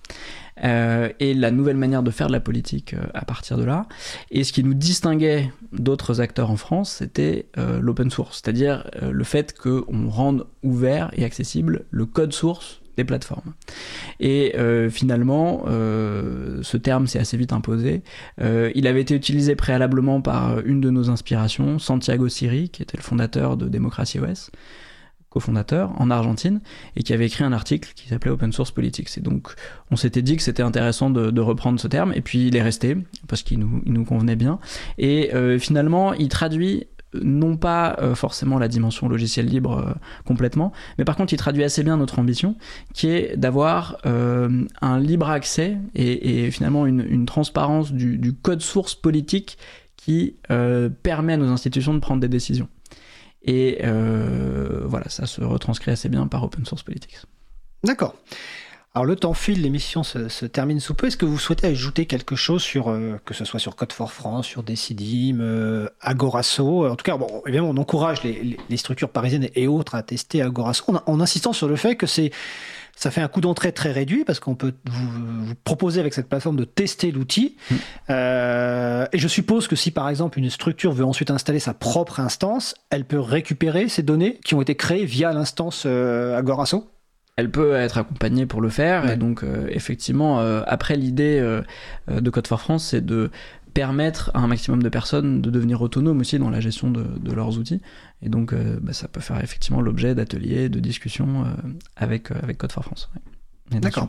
[0.64, 3.86] et la nouvelle manière de faire de la politique à partir de là.
[4.32, 7.46] Et ce qui nous distinguait d'autres acteurs en France, c'était
[7.80, 13.54] l'open source, c'est-à-dire le fait qu'on rende ouvert et accessible le code source des plateformes.
[14.20, 18.02] Et euh, finalement, euh, ce terme s'est assez vite imposé.
[18.42, 22.98] Euh, il avait été utilisé préalablement par une de nos inspirations, Santiago Siri, qui était
[22.98, 24.50] le fondateur de Démocratie OS,
[25.30, 26.60] cofondateur en Argentine,
[26.96, 29.16] et qui avait écrit un article qui s'appelait Open Source Politics.
[29.18, 29.50] Et donc,
[29.92, 32.98] on s'était dit que c'était intéressant de, reprendre ce terme, et puis il est resté,
[33.28, 34.60] parce qu'il nous, convenait bien.
[34.98, 36.88] Et finalement, il traduit
[37.24, 39.94] non pas euh, forcément la dimension logiciel libre euh,
[40.26, 42.56] complètement, mais par contre il traduit assez bien notre ambition,
[42.94, 49.58] qui est d'avoir euh, un libre accès et, finalement une, transparence du, code source politique
[49.96, 50.38] qui
[51.04, 52.70] permet à nos institutions de prendre des décisions.
[53.44, 57.18] Et voilà, ça se retranscrit assez bien par Open Source Politics.
[57.84, 58.16] D'accord.
[58.98, 61.06] Alors le temps file, l'émission se, termine sous peu.
[61.06, 64.12] Est-ce que vous souhaitez ajouter quelque chose sur, euh, que ce soit sur Code for
[64.12, 66.88] France, sur Decidim, euh, Agorasso?
[66.88, 70.84] En tout cas, bon, évidemment, on encourage les, structures parisiennes et autres à tester Agorasso
[71.06, 72.32] en, insistant sur le fait que c'est
[72.96, 76.56] ça fait un coût d'entrée très réduit parce qu'on peut vous, proposer avec cette plateforme
[76.56, 77.56] de tester l'outil.
[77.70, 77.76] Hmm.
[78.10, 82.20] Euh, et je suppose que si par exemple une structure veut ensuite installer sa propre
[82.20, 86.90] instance, elle peut récupérer ces données qui ont été créées via l'instance Agorasso?
[87.38, 89.10] Elle peut être accompagnée pour le faire.
[89.10, 91.62] Et donc, euh, effectivement, euh, après, l'idée euh,
[92.10, 93.30] de Code for France, c'est de
[93.76, 97.60] permettre à un maximum de personnes de devenir autonomes aussi dans la gestion de, leurs
[97.60, 97.80] outils.
[98.24, 101.46] Et donc, bah, ça peut faire effectivement l'objet d'ateliers, de discussions
[101.96, 103.12] avec, avec Code for France.
[103.70, 104.08] D'accord.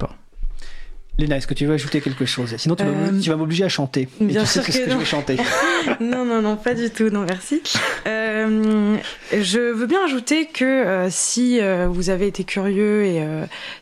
[1.19, 2.55] Léna, est-ce que tu veux ajouter quelque chose?
[2.57, 4.09] Sinon, tu vas m'obliger à chanter.
[4.21, 5.37] Bien sûr que, je vais chanter.
[6.01, 7.11] non, non, non, pas du tout.
[7.11, 7.61] Non, merci.
[8.07, 13.27] je veux bien ajouter que si vous avez été curieux et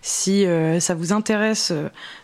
[0.00, 0.46] si
[0.80, 1.74] ça vous intéresse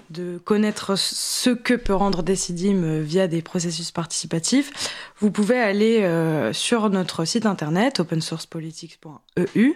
[0.09, 4.73] de connaître ce que peut rendre Decidim via des processus participatifs,
[5.21, 6.09] vous pouvez aller
[6.53, 9.75] sur notre site internet opensourcepolitics.eu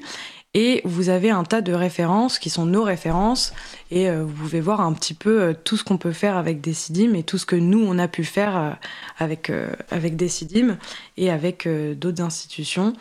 [0.57, 3.53] et vous avez un tas de références qui sont nos références.
[3.91, 6.63] Et euh, vous pouvez voir un petit peu euh, tout ce qu'on peut faire avec
[6.63, 8.71] Decidim et tout ce que nous, on a pu faire euh,
[9.19, 9.53] avec,
[9.91, 10.79] avec Decidim
[11.19, 12.95] et avec d'autres institutions.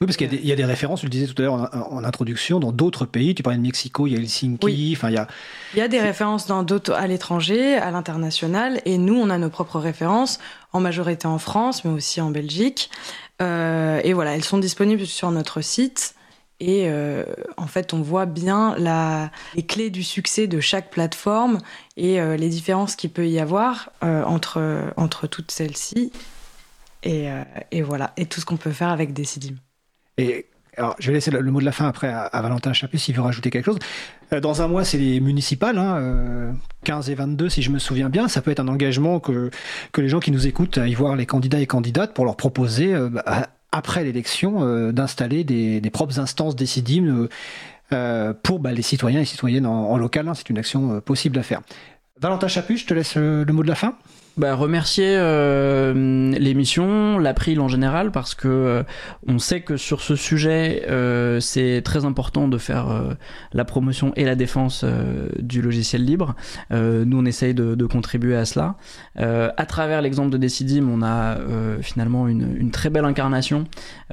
[0.00, 2.60] Oui, parce qu'il y, a des références, je le disais tout à l'heure en, introduction,
[2.60, 3.34] dans d'autres pays.
[3.34, 4.94] Tu parlais de Mexico, il y a Helsinki.
[4.96, 5.26] Enfin, il y a.
[5.74, 9.36] Il y a des références dans d'autres à l'étranger, à l'international, et nous, on a
[9.36, 10.38] nos propres références,
[10.72, 12.88] en majorité en France, mais aussi en Belgique.
[13.40, 16.14] et voilà, elles sont disponibles sur notre site.
[16.60, 17.24] Et euh,
[17.56, 18.76] en fait, on voit bien
[19.54, 21.58] les clés du succès de chaque plateforme
[21.96, 26.12] et euh, les différences qu'il peut y avoir euh, entre, entre toutes celles-ci.
[27.02, 27.30] Et,
[27.82, 29.54] voilà, et tout ce qu'on peut faire avec Decidim.
[30.18, 30.46] Et
[30.76, 33.22] alors, je vais laisser le, mot de la fin après à, Valentin Chaput s'il veut
[33.22, 33.78] rajouter quelque chose.
[34.42, 36.54] Dans un mois, c'est les municipales, hein,
[36.84, 38.28] 15 et 22 si je me souviens bien.
[38.28, 39.50] Ça peut être un engagement que,
[39.92, 42.94] que les gens qui nous écoutent aillent voir les candidats et candidates pour leur proposer
[43.10, 47.28] bah, après l'élection, euh, d'installer des, propres instances décidimes euh,
[47.92, 50.28] euh, pour bah, les citoyens et citoyennes en, local.
[50.28, 50.34] Hein.
[50.34, 51.60] c'est une action possible à faire.
[52.20, 53.96] Valentin Chaput, je te laisse le mot de la fin
[54.40, 58.82] bah, remercier euh, l'émission, l'April en général, parce que euh,
[59.26, 63.16] on sait que sur ce sujet, euh, c'est très important de faire
[63.52, 64.82] la promotion et la défense
[65.38, 66.34] du logiciel libre.
[66.70, 68.76] nous, on essaye de, contribuer à cela.
[69.16, 71.36] à travers l'exemple de Decidim, on a
[71.82, 73.64] finalement une, très belle incarnation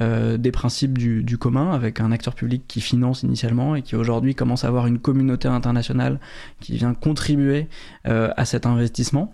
[0.01, 4.35] des principes du, du, commun, avec un acteur public qui finance initialement et qui aujourd'hui
[4.35, 6.19] commence à avoir une communauté internationale
[6.59, 7.67] qui vient contribuer
[8.03, 9.31] à cet investissement.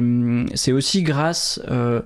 [0.00, 2.00] Hum, c'est aussi grâce euh,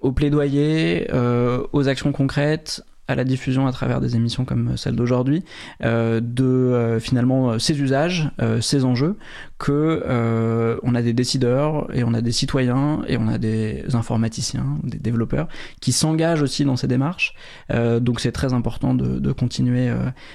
[0.00, 4.96] au plaidoyer, euh, aux actions concrètes, à la diffusion à travers des émissions comme celle
[4.96, 5.44] d'aujourd'hui,
[5.84, 9.16] euh, de finalement ces usages, ces enjeux,
[9.58, 14.78] que on a des décideurs et on a des citoyens et on a des informaticiens,
[14.82, 15.46] des développeurs
[15.80, 17.34] qui s'engagent aussi dans ces démarches.
[17.72, 19.88] donc c'est très important de, continuer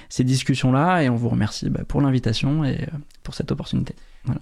[0.08, 2.88] ces discussions-là et on vous remercie bah, pour l'invitation et
[3.22, 3.94] pour cette opportunité.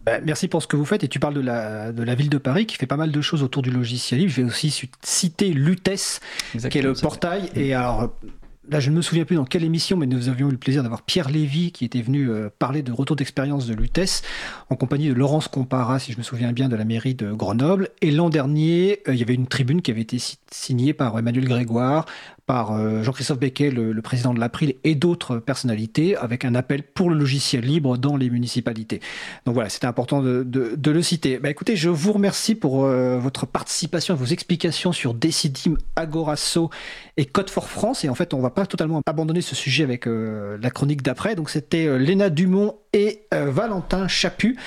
[0.05, 1.05] Bah, merci pour ce que vous faites.
[1.05, 3.21] Et tu parles de la, de la ville de Paris qui fait pas mal de
[3.21, 4.33] choses autour du logiciel libre.
[4.33, 6.21] Je vais aussi citer Lutes,
[6.71, 7.51] qui est le portail.
[7.55, 8.13] Et alors,
[8.71, 10.83] là, je ne me souviens plus dans quelle émission, mais nous avions eu le plaisir
[10.83, 14.23] d'avoir Pierre Lévy qui était venu euh, parler de retour d'expérience de Lutes
[14.69, 17.89] en compagnie de Laurence Compara, si je me souviens bien, de la mairie de Grenoble.
[18.01, 20.19] Et l'an dernier, euh, il y avait une tribune qui avait été
[20.51, 22.07] signée par Emmanuel Grégoire,
[22.51, 27.09] par euh, Jean-Christophe Becquet, le, président de l'April, et d'autres personnalités, avec un appel pour
[27.09, 28.99] le logiciel libre dans les municipalités.
[29.47, 31.39] Donc voilà, c'était important de, le citer.
[31.39, 36.71] Bah, écoutez, je vous remercie pour euh, votre participation, vos explications sur Decidim, Agorasso
[37.17, 38.05] et Code for France.
[38.05, 41.03] Et en fait, on ne va pas totalement abandonner ce sujet avec euh, la chronique
[41.03, 41.37] d'après.
[41.37, 44.59] Donc c'était Léna Dumont et Valentin Chaput.